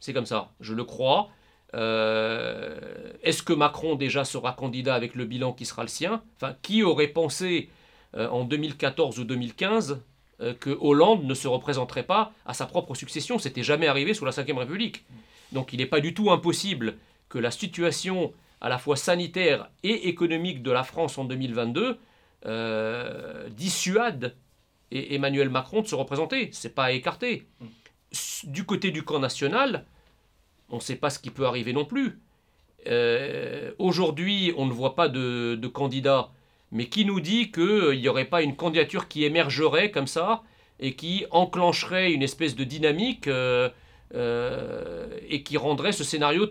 C'est 0.00 0.12
comme 0.12 0.26
ça, 0.26 0.52
je 0.60 0.74
le 0.74 0.84
crois. 0.84 1.30
Euh, 1.74 3.12
est-ce 3.22 3.42
que 3.42 3.52
Macron 3.52 3.94
déjà 3.94 4.24
sera 4.24 4.52
candidat 4.52 4.94
avec 4.94 5.14
le 5.14 5.24
bilan 5.24 5.52
qui 5.52 5.64
sera 5.64 5.82
le 5.82 5.88
sien? 5.88 6.22
Enfin, 6.36 6.56
qui 6.62 6.82
aurait 6.82 7.08
pensé 7.08 7.70
euh, 8.14 8.28
en 8.28 8.44
2014 8.44 9.18
ou 9.20 9.24
2015 9.24 10.02
euh, 10.40 10.54
que 10.54 10.76
Hollande 10.80 11.24
ne 11.24 11.34
se 11.34 11.48
représenterait 11.48 12.02
pas 12.02 12.32
à 12.44 12.54
sa 12.54 12.66
propre 12.66 12.94
succession. 12.94 13.38
C'était 13.38 13.62
jamais 13.62 13.86
arrivé 13.86 14.14
sous 14.14 14.24
la 14.24 14.32
Ve 14.32 14.58
République. 14.58 15.04
Donc 15.52 15.72
il 15.72 15.78
n'est 15.78 15.86
pas 15.86 16.00
du 16.00 16.14
tout 16.14 16.30
impossible 16.30 16.96
que 17.28 17.38
la 17.38 17.50
situation 17.50 18.32
à 18.60 18.68
la 18.68 18.78
fois 18.78 18.96
sanitaire 18.96 19.70
et 19.82 20.08
économique 20.08 20.62
de 20.62 20.70
la 20.70 20.82
France 20.82 21.18
en 21.18 21.24
2022 21.24 21.98
euh, 22.46 23.48
dissuade 23.50 24.36
Emmanuel 24.90 25.48
Macron 25.50 25.82
de 25.82 25.86
se 25.86 25.94
représenter. 25.94 26.50
C'est 26.52 26.74
pas 26.74 26.84
à 26.84 26.90
écarter. 26.92 27.46
Du 28.44 28.64
côté 28.64 28.90
du 28.90 29.02
camp 29.02 29.18
national, 29.18 29.84
on 30.70 30.76
ne 30.76 30.80
sait 30.80 30.96
pas 30.96 31.10
ce 31.10 31.18
qui 31.18 31.30
peut 31.30 31.46
arriver 31.46 31.72
non 31.72 31.84
plus. 31.84 32.20
Euh, 32.86 33.72
aujourd'hui, 33.78 34.52
on 34.56 34.66
ne 34.66 34.72
voit 34.72 34.94
pas 34.94 35.08
de, 35.08 35.56
de 35.60 35.68
candidat 35.68 36.30
mais 36.72 36.86
qui 36.86 37.04
nous 37.04 37.20
dit 37.20 37.50
qu'il 37.50 37.62
euh, 37.62 37.96
n'y 37.96 38.08
aurait 38.08 38.24
pas 38.24 38.42
une 38.42 38.56
candidature 38.56 39.08
qui 39.08 39.24
émergerait 39.24 39.90
comme 39.90 40.06
ça 40.06 40.42
et 40.80 40.94
qui 40.94 41.24
enclencherait 41.30 42.12
une 42.12 42.22
espèce 42.22 42.54
de 42.54 42.64
dynamique 42.64 43.28
euh, 43.28 43.70
euh, 44.14 45.06
et 45.28 45.42
qui 45.42 45.56
rendrait 45.56 45.92
ce 45.92 46.04
scénario 46.04 46.48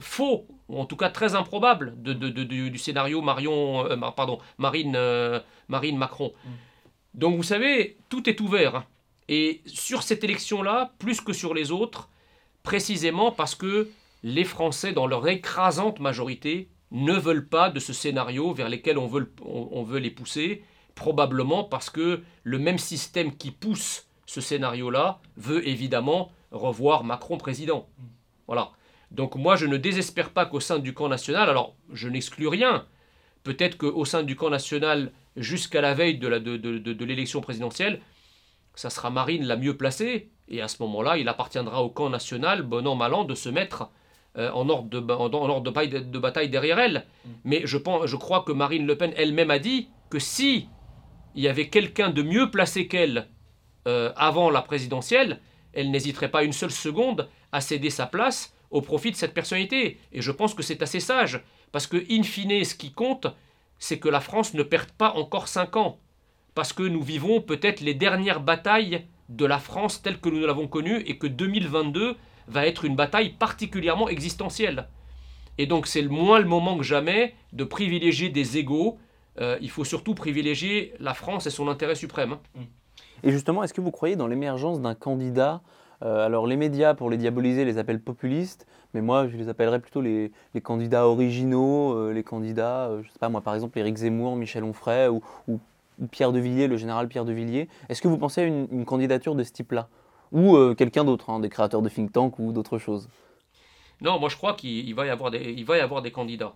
faux, 0.00 0.46
ou 0.68 0.78
en 0.78 0.86
tout 0.86 0.96
cas 0.96 1.10
très 1.10 1.34
improbable, 1.34 1.94
de, 2.02 2.12
du, 2.12 2.78
scénario 2.78 3.20
Marion, 3.20 3.86
pardon, 4.16 4.38
Marine, 4.56 4.98
Marine 5.68 5.98
Macron. 5.98 6.32
Mm. 6.44 6.50
Donc 7.14 7.36
vous 7.36 7.42
savez, 7.42 7.98
tout 8.08 8.28
est 8.28 8.40
ouvert. 8.40 8.76
Hein. 8.76 8.84
Et 9.28 9.62
sur 9.66 10.02
cette 10.02 10.24
élection-là, 10.24 10.92
plus 10.98 11.20
que 11.20 11.32
sur 11.32 11.54
les 11.54 11.70
autres, 11.70 12.08
précisément 12.62 13.30
parce 13.30 13.54
que 13.54 13.90
les 14.22 14.44
Français, 14.44 14.92
dans 14.92 15.06
leur 15.06 15.28
écrasante 15.28 16.00
majorité, 16.00 16.68
ne 16.94 17.12
veulent 17.12 17.48
pas 17.48 17.70
de 17.70 17.80
ce 17.80 17.92
scénario 17.92 18.54
vers 18.54 18.68
lequel 18.68 18.98
on 18.98 19.08
veut, 19.08 19.98
les 19.98 20.10
pousser, 20.12 20.62
probablement 20.94 21.64
parce 21.64 21.90
que 21.90 22.22
le 22.44 22.58
même 22.58 22.78
système 22.78 23.36
qui 23.36 23.50
pousse 23.50 24.06
ce 24.26 24.40
scénario-là 24.40 25.20
veut 25.36 25.66
évidemment 25.68 26.30
revoir 26.52 27.02
Macron 27.02 27.36
président. 27.36 27.88
Voilà. 28.46 28.70
Donc 29.10 29.34
moi, 29.34 29.56
je 29.56 29.66
ne 29.66 29.76
désespère 29.76 30.30
pas 30.30 30.46
qu'au 30.46 30.60
sein 30.60 30.78
du 30.78 30.94
camp 30.94 31.08
national, 31.08 31.50
alors 31.50 31.74
je 31.92 32.08
n'exclus 32.08 32.46
rien, 32.46 32.86
peut-être 33.42 33.76
qu'au 33.76 34.04
sein 34.04 34.22
du 34.22 34.36
camp 34.36 34.50
national, 34.50 35.12
jusqu'à 35.36 35.80
la 35.80 35.94
veille 35.94 36.18
de 36.18 36.28
l'élection 36.28 37.40
de, 37.40 37.42
de, 37.42 37.44
présidentielle, 37.44 38.00
ça 38.76 38.88
sera 38.88 39.10
Marine 39.10 39.44
la 39.44 39.56
mieux 39.56 39.76
placée, 39.76 40.30
et 40.48 40.62
à 40.62 40.68
ce 40.68 40.80
moment-là, 40.82 41.18
il 41.18 41.28
appartiendra 41.28 41.82
au 41.82 41.90
camp 41.90 42.08
national, 42.08 42.62
bon 42.62 42.86
an, 42.86 42.94
mal 42.94 43.14
an, 43.14 43.24
de 43.24 43.34
se 43.34 43.48
mettre 43.48 43.90
euh, 44.36 44.50
en 44.50 44.68
ordre, 44.68 44.88
de, 44.88 45.12
en 45.12 45.32
ordre 45.32 45.60
de, 45.60 46.18
bataille 46.18 46.48
derrière 46.48 46.78
elle. 46.78 47.06
Mm. 47.24 47.30
Mais 47.44 47.62
je, 47.64 47.78
pense, 47.78 48.06
je 48.06 48.16
crois 48.16 48.42
que 48.42 48.52
Marine 48.52 48.86
Le 48.86 48.96
Pen 48.96 49.12
elle-même 49.16 49.50
a 49.50 49.58
dit 49.58 49.88
que 50.10 50.18
si 50.18 50.68
il 51.34 51.42
y 51.42 51.48
avait 51.48 51.68
quelqu'un 51.68 52.10
de 52.10 52.22
mieux 52.22 52.50
placé 52.50 52.88
qu'elle 52.88 53.28
euh, 53.86 54.12
avant 54.16 54.50
la 54.50 54.62
présidentielle, 54.62 55.40
elle 55.72 55.90
n'hésiterait 55.90 56.30
pas 56.30 56.44
une 56.44 56.52
seule 56.52 56.70
seconde 56.70 57.28
à 57.52 57.60
céder 57.60 57.90
sa 57.90 58.06
place 58.06 58.54
au 58.70 58.80
profit 58.80 59.10
de 59.10 59.16
cette 59.16 59.34
personnalité. 59.34 59.98
Et 60.12 60.20
je 60.20 60.32
pense 60.32 60.54
que 60.54 60.62
c'est 60.62 60.82
assez 60.82 61.00
sage, 61.00 61.40
parce 61.70 61.86
que, 61.86 62.04
in 62.10 62.22
fine, 62.22 62.64
ce 62.64 62.74
qui 62.74 62.92
compte, 62.92 63.26
c'est 63.78 63.98
que 63.98 64.08
la 64.08 64.20
France 64.20 64.54
ne 64.54 64.62
perde 64.62 64.90
pas 64.92 65.12
encore 65.12 65.48
cinq 65.48 65.76
ans, 65.76 65.98
parce 66.54 66.72
que 66.72 66.82
nous 66.82 67.02
vivons 67.02 67.40
peut-être 67.40 67.80
les 67.80 67.94
dernières 67.94 68.40
batailles 68.40 69.06
de 69.28 69.44
la 69.44 69.58
France 69.58 70.02
telle 70.02 70.20
que 70.20 70.28
nous 70.28 70.46
l'avons 70.46 70.66
connue, 70.66 71.02
et 71.06 71.18
que 71.18 71.26
2022 71.26 72.16
va 72.48 72.66
être 72.66 72.84
une 72.84 72.96
bataille 72.96 73.30
particulièrement 73.30 74.08
existentielle. 74.08 74.88
Et 75.58 75.66
donc 75.66 75.86
c'est 75.86 76.02
moins 76.02 76.40
le 76.40 76.46
moment 76.46 76.76
que 76.76 76.82
jamais 76.82 77.34
de 77.52 77.64
privilégier 77.64 78.28
des 78.28 78.58
égaux. 78.58 78.98
Euh, 79.40 79.56
il 79.60 79.70
faut 79.70 79.84
surtout 79.84 80.14
privilégier 80.14 80.94
la 81.00 81.14
France 81.14 81.46
et 81.46 81.50
son 81.50 81.68
intérêt 81.68 81.94
suprême. 81.94 82.36
Hein. 82.56 82.62
Et 83.22 83.30
justement, 83.30 83.62
est-ce 83.62 83.74
que 83.74 83.80
vous 83.80 83.90
croyez 83.90 84.16
dans 84.16 84.26
l'émergence 84.26 84.80
d'un 84.80 84.94
candidat 84.94 85.62
euh, 86.02 86.24
Alors 86.24 86.46
les 86.46 86.56
médias, 86.56 86.94
pour 86.94 87.10
les 87.10 87.16
diaboliser, 87.16 87.64
les 87.64 87.78
appellent 87.78 88.00
populistes, 88.00 88.66
mais 88.92 89.00
moi 89.00 89.26
je 89.28 89.36
les 89.36 89.48
appellerais 89.48 89.80
plutôt 89.80 90.00
les, 90.00 90.32
candidats 90.62 91.06
originaux, 91.06 91.94
euh, 91.94 92.12
les 92.12 92.22
candidats, 92.22 92.90
je 93.02 93.08
sais 93.08 93.18
pas 93.18 93.28
moi 93.28 93.40
par 93.40 93.54
exemple 93.54 93.78
Éric 93.78 93.96
Zemmour, 93.96 94.36
Michel 94.36 94.64
Onfray 94.64 95.08
ou, 95.08 95.22
Pierre 96.10 96.32
de 96.32 96.40
Villiers, 96.40 96.66
le 96.66 96.76
général 96.76 97.06
Pierre 97.06 97.24
de 97.24 97.32
Villiers. 97.32 97.68
Est-ce 97.88 98.02
que 98.02 98.08
vous 98.08 98.18
pensez 98.18 98.40
à 98.40 98.44
une 98.44 98.84
candidature 98.84 99.36
de 99.36 99.44
ce 99.44 99.52
type-là? 99.52 99.88
Ou 100.34 100.56
euh, 100.56 100.74
quelqu'un 100.74 101.04
d'autre, 101.04 101.30
hein, 101.30 101.38
des 101.38 101.48
créateurs 101.48 101.80
de 101.80 101.88
think 101.88 102.12
tank 102.12 102.38
ou 102.40 102.52
d'autres 102.52 102.78
choses 102.78 103.08
Non, 104.02 104.18
moi 104.18 104.28
je 104.28 104.36
crois 104.36 104.54
qu'il 104.54 104.92
va, 104.94 105.06
y 105.06 105.08
avoir 105.08 105.30
des, 105.30 106.10
candidats. 106.10 106.54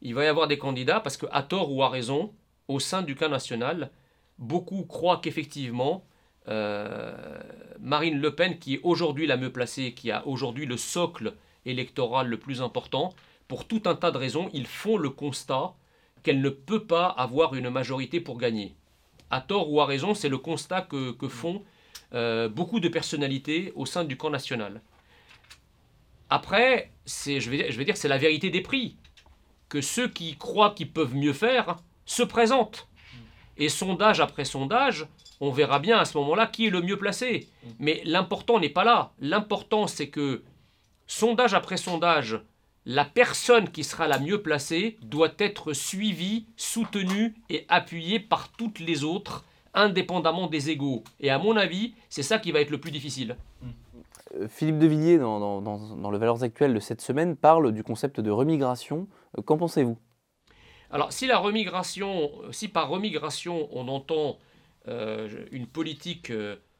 Il 0.00 0.14
va 0.14 0.24
y 0.24 0.26
avoir 0.26 0.48
des 0.48 0.58
candidats 0.58 0.98
parce 0.98 1.18
que, 1.18 1.26
à 1.30 1.42
tort 1.42 1.70
ou 1.70 1.82
à 1.82 1.90
raison, 1.90 2.32
au 2.68 2.80
sein 2.80 3.02
du 3.02 3.14
camp 3.14 3.28
national, 3.28 3.90
beaucoup 4.38 4.84
croient 4.84 5.20
qu'effectivement, 5.22 6.04
euh, 6.48 7.38
Marine 7.80 8.18
Le 8.18 8.34
Pen, 8.34 8.58
qui 8.58 8.74
est 8.74 8.80
aujourd'hui 8.82 9.26
la 9.26 9.36
mieux 9.36 9.52
placée, 9.52 9.92
qui 9.92 10.10
a 10.10 10.26
aujourd'hui 10.26 10.64
le 10.64 10.78
socle 10.78 11.34
électoral 11.66 12.28
le 12.28 12.38
plus 12.38 12.62
important, 12.62 13.14
pour 13.46 13.68
tout 13.68 13.82
un 13.84 13.94
tas 13.94 14.10
de 14.10 14.16
raisons, 14.16 14.48
ils 14.54 14.66
font 14.66 14.96
le 14.96 15.10
constat 15.10 15.74
qu'elle 16.22 16.40
ne 16.40 16.48
peut 16.48 16.86
pas 16.86 17.08
avoir 17.08 17.54
une 17.54 17.68
majorité 17.68 18.20
pour 18.20 18.38
gagner. 18.38 18.74
À 19.28 19.42
tort 19.42 19.70
ou 19.70 19.82
à 19.82 19.86
raison, 19.86 20.14
c'est 20.14 20.30
le 20.30 20.38
constat 20.38 20.80
que 20.80 21.28
font 21.28 21.62
euh, 22.14 22.48
beaucoup 22.48 22.80
de 22.80 22.88
personnalités 22.88 23.72
au 23.74 23.86
sein 23.86 24.04
du 24.04 24.16
camp 24.16 24.30
national. 24.30 24.80
Après, 26.30 26.90
c'est, 27.04 27.40
je 27.40 27.50
vais, 27.50 27.70
je 27.70 27.78
vais 27.78 27.84
dire, 27.84 27.96
c'est 27.96 28.08
la 28.08 28.18
vérité 28.18 28.50
des 28.50 28.60
prix. 28.60 28.96
Que 29.68 29.80
ceux 29.80 30.08
qui 30.08 30.36
croient 30.36 30.74
qu'ils 30.74 30.92
peuvent 30.92 31.14
mieux 31.14 31.32
faire 31.32 31.76
se 32.04 32.22
présentent. 32.22 32.88
Et 33.56 33.68
sondage 33.68 34.20
après 34.20 34.44
sondage, 34.44 35.06
on 35.40 35.50
verra 35.50 35.78
bien 35.78 35.98
à 35.98 36.04
ce 36.04 36.16
moment-là 36.18 36.46
qui 36.46 36.66
est 36.66 36.70
le 36.70 36.82
mieux 36.82 36.96
placé. 36.96 37.48
Mais 37.78 38.00
l'important 38.04 38.60
n'est 38.60 38.68
pas 38.68 38.84
là. 38.84 39.12
L'important, 39.20 39.86
c'est 39.86 40.08
que, 40.08 40.42
sondage 41.06 41.54
après 41.54 41.76
sondage, 41.76 42.40
la 42.84 43.04
personne 43.04 43.68
qui 43.68 43.84
sera 43.84 44.08
la 44.08 44.18
mieux 44.18 44.42
placée 44.42 44.98
doit 45.02 45.34
être 45.38 45.72
suivie, 45.72 46.46
soutenue 46.56 47.34
et 47.48 47.64
appuyée 47.68 48.20
par 48.20 48.50
toutes 48.52 48.80
les 48.80 49.04
autres, 49.04 49.44
indépendamment 49.74 50.46
des 50.46 50.70
égaux. 50.70 51.02
Et 51.20 51.30
à 51.30 51.38
mon 51.38 51.56
avis, 51.56 51.94
c'est 52.08 52.22
ça 52.22 52.38
qui 52.38 52.52
va 52.52 52.60
être 52.60 52.70
le 52.70 52.78
plus 52.78 52.90
difficile. 52.90 53.36
Euh, 54.36 54.48
Philippe 54.48 54.78
de 54.78 54.86
Villiers, 54.86 55.18
dans, 55.18 55.60
dans, 55.60 56.10
le 56.10 56.18
Valeurs 56.18 56.42
Actuelles 56.42 56.74
de 56.74 56.80
cette 56.80 57.00
semaine, 57.00 57.36
parle 57.36 57.72
du 57.72 57.82
concept 57.82 58.20
de 58.20 58.30
remigration. 58.30 59.08
Euh, 59.38 59.42
qu'en 59.42 59.56
pensez-vous? 59.56 59.98
Alors, 60.90 61.12
si 61.12 61.26
la 61.26 61.38
remigration, 61.38 62.30
si 62.50 62.68
par 62.68 62.88
remigration 62.88 63.68
on 63.72 63.88
entend 63.88 64.38
euh, 64.88 65.46
une 65.50 65.66
politique 65.66 66.32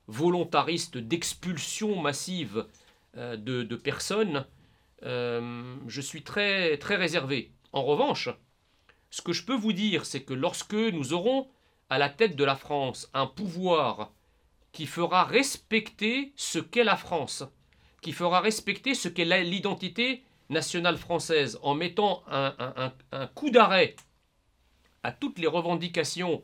volontariste 0.07 0.99
d'expulsion 0.99 2.01
massive 2.01 2.67
de, 3.15 3.77
personnes, 3.77 4.45
je 5.03 6.01
suis 6.01 6.23
très, 6.23 6.77
très 6.77 6.97
réservé. 6.97 7.53
En 7.73 7.85
revanche, 7.85 8.29
ce 9.11 9.23
que 9.23 9.33
je 9.33 9.45
peux 9.45 9.55
vous 9.55 9.73
dire, 9.73 10.05
c'est 10.05 10.23
que 10.23 10.35
lorsque 10.35 10.75
nous 10.75 11.15
aurons 11.15 11.47
à 11.93 11.99
la 11.99 12.09
tête 12.09 12.37
de 12.37 12.45
la 12.45 12.57
France 12.57 13.11
un 13.13 13.27
pouvoir 13.27 14.13
qui 14.73 14.87
fera 14.87 15.25
respecter 15.25 16.33
ce 16.37 16.59
qu'est 16.59 16.85
la 16.85 16.97
France, 16.97 17.45
qui 18.01 18.13
fera 18.13 18.41
respecter 18.41 18.95
ce 18.95 19.11
qu'est 19.11 19.27
l'identité 19.45 20.25
nationale 20.49 20.97
française, 20.97 21.59
en 21.61 21.75
mettant 21.75 22.23
un, 22.31 22.93
coup 23.35 23.51
d'arrêt 23.51 23.95
à 25.03 25.13
toutes 25.13 25.39
les 25.39 25.47
revendications 25.47 26.43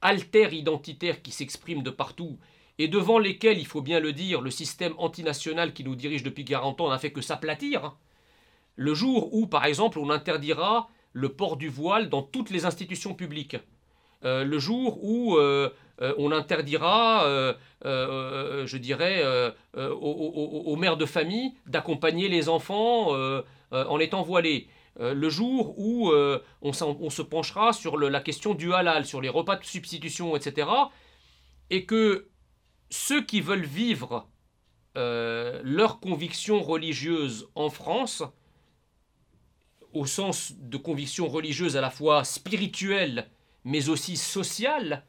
alter-identitaires 0.00 1.20
qui 1.20 1.30
s'expriment 1.30 1.82
de 1.82 1.90
partout, 1.90 2.38
et 2.78 2.88
devant 2.88 3.18
lesquelles, 3.18 3.58
il 3.58 3.66
faut 3.66 3.82
bien 3.82 4.00
le 4.00 4.14
dire, 4.14 4.40
le 4.40 4.50
système 4.50 4.94
antinational 4.96 5.74
qui 5.74 5.84
nous 5.84 5.94
dirige 5.94 6.22
depuis 6.22 6.46
40 6.46 6.80
ans 6.80 6.88
n'a 6.88 6.98
fait 6.98 7.12
que 7.12 7.20
s'aplatir, 7.20 7.98
le 8.76 8.94
jour 8.94 9.34
où, 9.34 9.46
par 9.46 9.66
exemple, 9.66 9.98
on 9.98 10.08
interdira 10.08 10.88
le 11.12 11.34
port 11.34 11.58
du 11.58 11.68
voile 11.68 12.08
dans 12.08 12.22
toutes 12.22 12.48
les 12.48 12.64
institutions 12.64 13.12
publiques, 13.12 13.58
euh, 14.24 14.44
le 14.44 14.58
jour 14.58 15.02
où 15.04 15.36
euh, 15.36 15.70
euh, 16.00 16.14
on 16.18 16.32
interdira, 16.32 17.24
je 17.84 18.76
dirais, 18.76 19.22
aux, 19.74 20.76
mères 20.76 20.96
de 20.96 21.06
famille 21.06 21.54
d'accompagner 21.66 22.28
les 22.28 22.48
enfants 22.48 23.12
en 23.72 23.98
étant 23.98 24.22
voilés. 24.22 24.68
le 24.98 25.28
jour 25.28 25.78
où 25.78 26.10
on, 26.62 26.72
se 26.72 27.22
penchera 27.22 27.72
sur 27.72 27.96
la 27.98 28.20
question 28.20 28.54
du 28.54 28.72
halal, 28.72 29.06
sur 29.06 29.20
les 29.20 29.28
repas 29.28 29.56
de 29.56 29.64
substitution, 29.64 30.36
etc. 30.36 30.68
Et 31.70 31.84
que 31.86 32.28
ceux 32.90 33.22
qui 33.22 33.40
veulent 33.40 33.64
vivre 33.64 34.28
leurs 34.94 36.00
convictions 36.00 36.60
religieuses 36.62 37.48
en 37.54 37.70
France, 37.70 38.22
au 39.94 40.04
sens 40.04 40.52
de 40.58 40.76
convictions 40.76 41.28
religieuses 41.28 41.76
à 41.78 41.80
la 41.80 41.90
fois 41.90 42.22
spirituelles 42.22 43.30
mais 43.66 43.88
aussi 43.88 44.16
sociales, 44.16 45.04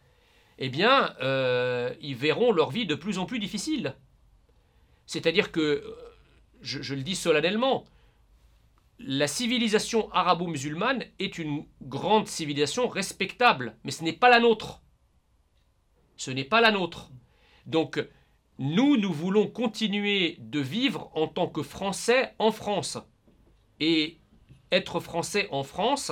eh 0.58 0.70
bien, 0.70 1.16
euh, 1.22 1.94
ils 2.02 2.16
verront 2.16 2.52
leur 2.52 2.72
vie 2.72 2.88
de 2.88 2.96
plus 2.96 3.20
en 3.20 3.28
plus 3.28 3.38
difficile. 3.38 3.96
C'est-à-dire 5.06 5.52
que, 5.52 5.96
je, 6.62 6.82
je, 6.82 6.96
le 6.96 7.04
dis 7.04 7.16
solennellement, 7.16 7.86
la 8.98 9.28
civilisation 9.28 10.12
arabo-musulmane 10.12 11.06
est 11.20 11.38
une 11.38 11.66
grande 11.84 12.28
civilisation 12.28 12.88
respectable, 12.88 13.78
mais 13.84 13.92
ce 13.92 14.04
n'est 14.04 14.12
pas 14.12 14.30
la 14.30 14.40
nôtre. 14.40 14.82
Ce 16.16 16.32
n'est 16.32 16.44
pas 16.44 16.60
la 16.60 16.72
nôtre. 16.72 17.12
Donc, 17.68 18.04
nous, 18.58 18.98
nous 18.98 19.14
voulons 19.14 19.46
continuer 19.46 20.38
de 20.40 20.60
vivre 20.60 21.12
en 21.14 21.28
tant 21.28 21.48
que 21.48 21.62
Français 21.62 22.34
en 22.40 22.52
France. 22.52 22.98
Et 23.80 24.18
être 24.72 25.00
Français 25.00 25.48
en 25.52 25.62
France, 25.62 26.12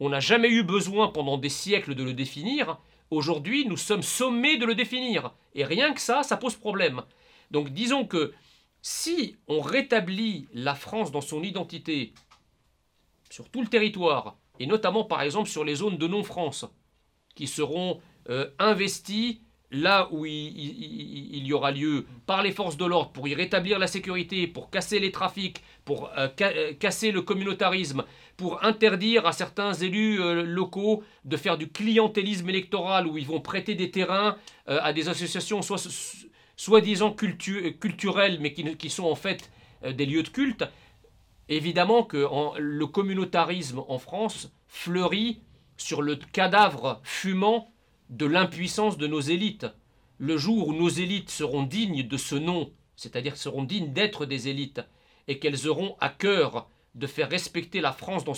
on 0.00 0.10
n'a 0.10 0.20
jamais 0.20 0.50
eu 0.50 0.62
besoin 0.62 1.08
pendant 1.08 1.38
des 1.38 1.48
siècles 1.48 1.94
de 1.94 2.04
le 2.04 2.12
définir. 2.12 2.78
Aujourd'hui, 3.10 3.66
nous 3.66 3.76
sommes 3.76 4.02
sommés 4.02 4.56
de 4.56 4.66
le 4.66 4.74
définir. 4.74 5.32
Et 5.54 5.64
rien 5.64 5.92
que 5.94 6.00
ça, 6.00 6.22
ça 6.22 6.36
pose 6.36 6.56
problème. 6.56 7.02
Donc 7.50 7.70
disons 7.70 8.04
que 8.04 8.34
si 8.82 9.36
on 9.48 9.60
rétablit 9.60 10.48
la 10.52 10.74
France 10.74 11.10
dans 11.10 11.20
son 11.20 11.42
identité 11.42 12.12
sur 13.30 13.48
tout 13.48 13.62
le 13.62 13.68
territoire, 13.68 14.36
et 14.58 14.66
notamment 14.66 15.04
par 15.04 15.22
exemple 15.22 15.48
sur 15.48 15.64
les 15.64 15.76
zones 15.76 15.98
de 15.98 16.06
non-France, 16.06 16.66
qui 17.34 17.46
seront 17.46 18.00
euh, 18.28 18.50
investies 18.58 19.40
là 19.76 20.08
où 20.10 20.26
il, 20.26 21.46
y 21.46 21.52
aura 21.52 21.70
lieu 21.70 22.06
par 22.26 22.42
les 22.42 22.52
forces 22.52 22.76
de 22.76 22.84
l'ordre 22.84 23.10
pour 23.12 23.28
y 23.28 23.34
rétablir 23.34 23.78
la 23.78 23.86
sécurité, 23.86 24.46
pour 24.46 24.70
casser 24.70 24.98
les 24.98 25.12
trafics, 25.12 25.62
pour 25.84 26.10
euh, 26.16 26.28
euh, 26.40 26.72
casser 26.74 27.12
le 27.12 27.22
communautarisme, 27.22 28.04
pour 28.36 28.64
interdire 28.64 29.26
à 29.26 29.32
certains 29.32 29.72
élus 29.74 30.20
euh, 30.20 30.42
locaux 30.42 31.02
de 31.24 31.36
faire 31.36 31.58
du 31.58 31.68
clientélisme 31.68 32.48
électoral 32.48 33.06
où 33.06 33.18
ils 33.18 33.26
vont 33.26 33.40
prêter 33.40 33.74
des 33.74 33.90
terrains 33.90 34.36
à 34.66 34.92
des 34.92 35.08
associations 35.08 35.60
soi-disant 36.56 37.12
culturelles 37.12 38.38
mais 38.40 38.52
qui, 38.52 38.90
sont 38.90 39.04
en 39.04 39.14
fait 39.14 39.50
des 39.88 40.06
lieux 40.06 40.22
de 40.22 40.28
culte. 40.28 40.64
Évidemment 41.48 42.02
que 42.02 42.26
le 42.58 42.86
communautarisme 42.86 43.82
en 43.86 43.98
France 43.98 44.52
fleurit 44.66 45.40
sur 45.76 46.02
le 46.02 46.16
cadavre 46.16 47.00
fumant 47.04 47.70
de 48.10 48.26
l'impuissance 48.26 48.98
de 48.98 49.06
nos 49.06 49.20
élites. 49.20 49.66
Le 50.18 50.36
jour 50.36 50.68
où 50.68 50.72
nos 50.72 50.88
élites 50.88 51.30
seront 51.30 51.62
dignes 51.62 52.06
de 52.06 52.16
ce 52.16 52.34
nom, 52.34 52.72
c'est-à-dire 52.96 53.36
seront 53.36 53.64
dignes 53.64 53.92
d'être 53.92 54.26
des 54.26 54.48
élites, 54.48 54.80
et 55.28 55.38
qu'elles 55.38 55.68
auront 55.68 55.96
à 56.00 56.08
cœur 56.08 56.68
de 56.96 57.06
faire 57.06 57.28
respecter 57.28 57.80
la 57.80 57.92
France 57.92 58.24
dans 58.24 58.34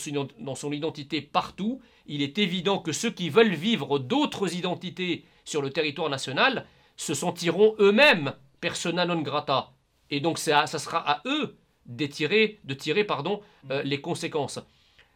son, 0.56 0.72
identité 0.72 1.22
partout, 1.22 1.80
il 2.06 2.22
est 2.22 2.38
évident 2.38 2.80
que 2.80 2.90
ceux 2.90 3.10
qui 3.10 3.30
veulent 3.30 3.54
vivre 3.54 4.00
d'autres 4.00 4.54
identités 4.54 5.24
sur 5.44 5.62
le 5.62 5.70
territoire 5.70 6.10
national 6.10 6.66
se 6.96 7.14
sentiront 7.14 7.76
eux-mêmes 7.78 8.34
persona 8.60 9.06
non 9.06 9.22
grata. 9.22 9.70
Et 10.10 10.18
donc 10.18 10.38
ça 10.38 10.66
sera 10.66 11.08
à 11.08 11.22
eux 11.26 11.56
de 11.86 12.06
tirer, 12.06 12.58
de 12.64 12.74
tirer 12.74 13.04
pardon, 13.04 13.40
euh, 13.70 13.82
les 13.84 14.00
conséquences. 14.00 14.58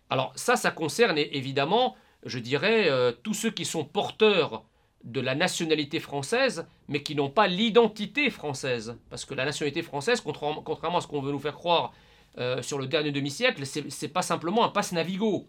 Alors 0.08 0.32
ça, 0.36 0.54
ça 0.54 0.70
concerne 0.70 1.18
évidemment 1.18 1.96
je 2.24 2.38
dirais, 2.38 2.88
euh, 2.88 3.12
tous 3.12 3.34
ceux 3.34 3.50
qui 3.50 3.64
sont 3.64 3.84
porteurs 3.84 4.64
de 5.04 5.20
la 5.20 5.34
nationalité 5.34 5.98
française, 5.98 6.66
mais 6.88 7.02
qui 7.02 7.14
n'ont 7.16 7.30
pas 7.30 7.48
l'identité 7.48 8.30
française. 8.30 8.96
Parce 9.10 9.24
que 9.24 9.34
la 9.34 9.44
nationalité 9.44 9.82
française, 9.82 10.20
contrairement, 10.20 10.98
à 10.98 11.00
ce 11.00 11.08
qu'on 11.08 11.20
veut 11.20 11.32
nous 11.32 11.40
faire 11.40 11.56
croire 11.56 11.92
euh, 12.38 12.62
sur 12.62 12.78
le 12.78 12.86
dernier 12.86 13.10
demi-siècle, 13.10 13.64
c'est 13.66 14.08
pas 14.08 14.22
simplement 14.22 14.64
un 14.64 14.68
passe 14.68 14.92
Navigo. 14.92 15.48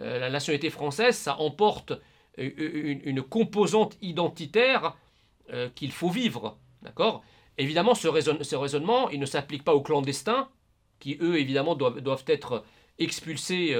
Euh, 0.00 0.18
la 0.18 0.28
nationalité 0.28 0.68
française, 0.68 1.16
ça 1.16 1.40
emporte 1.40 1.94
une, 2.36 3.22
composante 3.22 3.96
identitaire 4.02 4.96
qu'il 5.74 5.92
faut 5.92 6.10
vivre. 6.10 6.58
D'accord? 6.82 7.22
Évidemment, 7.58 7.94
ce, 7.94 8.08
raisonnement, 8.08 9.08
il 9.10 9.20
ne 9.20 9.26
s'applique 9.26 9.62
pas 9.62 9.74
aux 9.74 9.82
clandestins, 9.82 10.48
qui 10.98 11.16
eux, 11.20 11.38
évidemment, 11.38 11.74
doivent 11.74 12.24
être 12.26 12.64
expulsés 12.98 13.74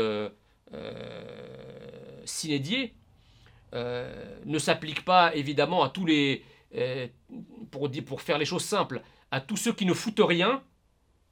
Sinédier 2.25 2.95
euh, 3.75 4.39
ne 4.45 4.59
s'applique 4.59 5.05
pas 5.05 5.35
évidemment 5.35 5.83
à 5.83 5.89
tous 5.89 6.07
les, 6.07 6.45
euh, 6.77 7.09
pour, 7.71 7.91
pour 8.07 8.23
faire 8.23 8.39
les 8.39 8.45
choses 8.45 8.65
simples, 8.65 9.03
à 9.31 9.41
tous 9.41 9.57
ceux 9.57 9.73
qui 9.73 9.87
ne 9.87 9.95
foutent 9.95 10.23
rien 10.23 10.63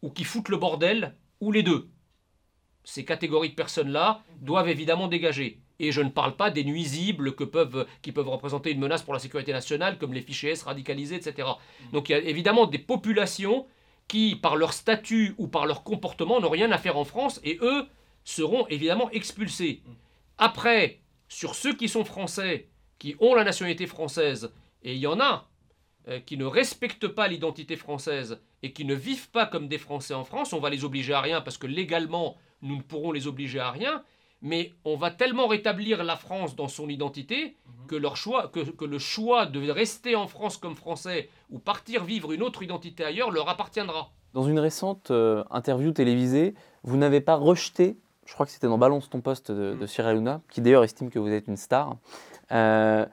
ou 0.03 0.11
qui 0.11 0.25
foutent 0.25 0.49
le 0.49 0.57
bordel 0.57 1.15
ou 1.41 1.53
les 1.53 1.63
deux. 1.63 1.89
Ces 2.85 3.05
catégories 3.05 3.51
de 3.51 3.55
personnes-là 3.55 4.23
doivent 4.41 4.69
évidemment 4.69 5.07
dégager. 5.07 5.61
Et 5.79 5.93
je 5.93 6.01
ne 6.01 6.11
parle 6.11 6.37
pas 6.37 6.51
des 6.51 6.65
nuisibles 6.65 7.35
que 7.35 7.45
peuvent, 7.45 7.87
qui 8.03 8.13
peuvent 8.13 8.29
représenter 8.29 8.73
une 8.73 8.81
menace 8.81 9.03
pour 9.03 9.15
la 9.15 9.21
sécurité 9.21 9.53
nationale, 9.53 9.99
comme 9.99 10.13
les 10.13 10.21
fichiers 10.21 10.51
S 10.51 10.63
radicalisés, 10.65 11.17
etc. 11.17 11.49
Donc 11.93 12.09
il 12.09 12.13
y 12.13 12.15
a 12.15 12.19
évidemment 12.19 12.67
des 12.67 12.79
populations 12.79 13.67
qui, 14.09 14.37
par 14.37 14.57
leur 14.57 14.73
statut 14.73 15.35
ou 15.39 15.49
par 15.49 15.67
leur 15.67 15.85
comportement, 15.85 16.41
n'ont 16.41 16.51
rien 16.51 16.71
à 16.73 16.79
faire 16.79 16.97
en 16.97 17.05
France, 17.05 17.41
et 17.45 17.59
eux 17.63 17.87
seront 18.25 18.67
évidemment 18.69 19.11
expulsés. 19.11 19.83
Après, 20.39 21.01
sur 21.29 21.55
ceux 21.55 21.75
qui 21.75 21.89
sont 21.89 22.05
français, 22.05 22.69
qui 22.99 23.17
ont 23.21 23.35
la 23.35 23.45
nationalité 23.45 23.87
française, 23.87 24.53
et 24.83 24.95
il 24.95 24.99
y 24.99 25.07
en 25.07 25.21
a 25.21 25.49
euh, 26.09 26.21
qui 26.21 26.37
ne 26.37 26.45
respectent 26.45 27.09
pas 27.09 27.29
l'identité 27.29 27.77
française 27.77 28.41
et 28.63 28.73
qui 28.73 28.85
ne 28.85 28.95
vivent 28.95 29.31
pas 29.31 29.47
comme 29.47 29.69
des 29.69 29.79
Français 29.79 30.15
en 30.15 30.25
France, 30.25 30.53
on 30.53 30.61
va 30.61 30.71
les 30.71 30.85
obliger 30.85 31.15
à 31.15 31.21
rien 31.21 31.41
parce 31.41 31.59
que 31.59 31.67
légalement, 31.67 32.37
nous 32.61 32.77
ne 32.77 32.83
pourrons 32.83 33.13
les 33.13 33.27
obliger 33.27 33.61
à 33.61 33.71
rien. 33.71 34.03
mais 34.45 34.73
on 34.85 34.97
va 34.97 35.13
tellement 35.13 35.47
rétablir 35.47 36.03
la 36.03 36.17
France 36.17 36.57
dans 36.57 36.67
son 36.67 36.89
identité 36.89 37.57
Mhm. 37.83 37.87
que, 37.87 37.97
leur 37.97 38.17
choix, 38.17 38.49
que, 38.49 38.61
que 38.61 38.85
le 38.85 38.99
choix 38.99 39.47
de 39.47 39.71
rester 39.71 40.17
en 40.17 40.27
France 40.27 40.57
comme 40.57 40.75
Français 40.75 41.29
ou 41.51 41.59
partir 41.59 42.05
vivre 42.05 42.33
une 42.33 42.43
autre 42.43 42.63
identité 42.63 43.05
ailleurs 43.05 43.31
leur 43.31 43.49
appartiendra. 43.49 44.11
Dans 44.35 44.43
une 44.43 44.59
récente 44.59 45.11
euh, 45.11 45.45
interview 45.51 45.93
télévisée, 45.93 46.55
vous 46.83 46.97
n'avez 46.97 47.21
pas 47.21 47.37
rejeté, 47.37 47.97
je 48.25 48.35
crois 48.35 48.47
que 48.47 48.53
c'était 48.53 48.67
dans 48.69 48.79
Balance 48.79 49.11
ton 49.11 49.21
poste 49.21 49.51
de, 49.51 49.75
de 49.75 49.87
Cyril 49.87 50.11
Hanouna, 50.11 50.41
qui 50.51 50.61
d'ailleurs 50.61 50.85
estime 50.85 51.11
que 51.11 51.19
vous 51.19 51.29
êtes 51.31 51.49
une 51.49 51.57
star. 51.57 51.97
euh, 52.53 53.05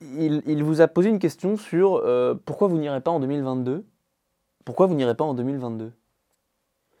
il, 0.00 0.42
il 0.46 0.62
vous 0.64 0.80
a 0.80 0.88
posé 0.88 1.08
une 1.08 1.18
question 1.18 1.56
sur 1.56 1.96
euh, 1.96 2.34
pourquoi 2.44 2.68
vous 2.68 2.76
n'irez 2.78 3.00
pas 3.00 3.10
en 3.10 3.20
2022 3.20 3.84
Pourquoi 4.64 4.86
vous 4.86 4.94
n'irez 4.94 5.14
pas 5.14 5.24
en 5.24 5.34
2022 5.34 5.92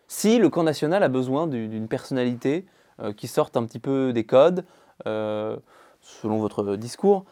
Si 0.08 0.38
le 0.38 0.48
camp 0.48 0.62
national 0.62 1.02
a 1.02 1.08
besoin 1.08 1.46
du- 1.46 1.68
d'une 1.68 1.88
personnalité 1.88 2.66
euh, 3.00 3.12
qui 3.12 3.26
sorte 3.28 3.56
un 3.56 3.64
petit 3.66 3.80
peu 3.80 4.12
des 4.12 4.24
codes, 4.24 4.64
selon 5.04 6.38
votre 6.38 6.76
discours, 6.76 7.24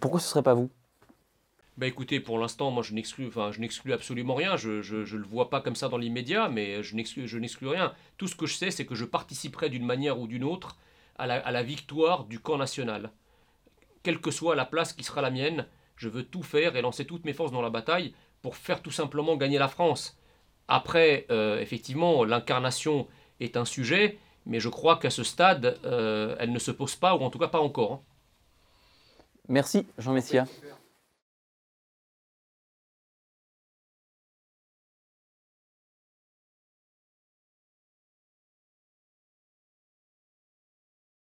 pourquoi 0.00 0.20
ce 0.20 0.26
ne 0.26 0.30
serait 0.30 0.42
pas 0.42 0.54
vous? 0.54 0.70
Bah 1.78 1.86
écoutez, 1.86 2.18
pour 2.18 2.40
l'instant, 2.40 2.72
moi 2.72 2.82
je 2.82 2.92
n'exclus, 2.92 3.28
enfin, 3.28 3.52
je 3.52 3.60
n'exclus 3.60 3.92
absolument 3.92 4.34
rien. 4.34 4.56
Je, 4.56 4.82
je, 4.82 5.04
je 5.04 5.16
le 5.16 5.22
vois 5.24 5.48
pas 5.48 5.60
comme 5.60 5.76
ça 5.76 5.88
dans 5.88 5.96
l'immédiat, 5.96 6.48
mais 6.48 6.82
je 6.82 6.96
n'exclus, 6.96 7.28
je 7.28 7.38
n'exclus 7.38 7.68
rien. 7.68 7.94
Tout 8.16 8.26
ce 8.26 8.34
que 8.34 8.46
je 8.46 8.54
sais, 8.54 8.72
c'est 8.72 8.84
que 8.84 8.96
je 8.96 9.04
participerai 9.04 9.70
d'une 9.70 9.86
manière 9.86 10.18
ou 10.18 10.26
d'une 10.26 10.42
autre 10.42 10.76
à 11.18 11.28
la, 11.28 11.36
à 11.36 11.52
la 11.52 11.62
victoire 11.62 12.24
du 12.24 12.40
camp 12.40 12.56
national. 12.58 13.12
Quelle 14.02 14.20
que 14.20 14.32
soit 14.32 14.56
la 14.56 14.64
place 14.64 14.92
qui 14.92 15.04
sera 15.04 15.22
la 15.22 15.30
mienne, 15.30 15.66
je 15.94 16.08
veux 16.08 16.24
tout 16.24 16.42
faire 16.42 16.74
et 16.74 16.82
lancer 16.82 17.04
toutes 17.04 17.24
mes 17.24 17.32
forces 17.32 17.52
dans 17.52 17.62
la 17.62 17.70
bataille 17.70 18.12
pour 18.42 18.56
faire 18.56 18.82
tout 18.82 18.90
simplement 18.90 19.36
gagner 19.36 19.58
la 19.58 19.68
France. 19.68 20.18
Après, 20.66 21.26
euh, 21.30 21.60
effectivement, 21.60 22.24
l'incarnation 22.24 23.06
est 23.38 23.56
un 23.56 23.64
sujet, 23.64 24.18
mais 24.46 24.58
je 24.58 24.68
crois 24.68 24.96
qu'à 24.96 25.10
ce 25.10 25.22
stade, 25.22 25.78
euh, 25.84 26.34
elle 26.40 26.50
ne 26.50 26.58
se 26.58 26.72
pose 26.72 26.96
pas, 26.96 27.14
ou 27.14 27.20
en 27.20 27.30
tout 27.30 27.38
cas 27.38 27.46
pas 27.46 27.60
encore. 27.60 27.92
hein. 27.92 28.00
Merci 29.48 29.86
Jean 29.96 30.12
Messia. 30.12 30.44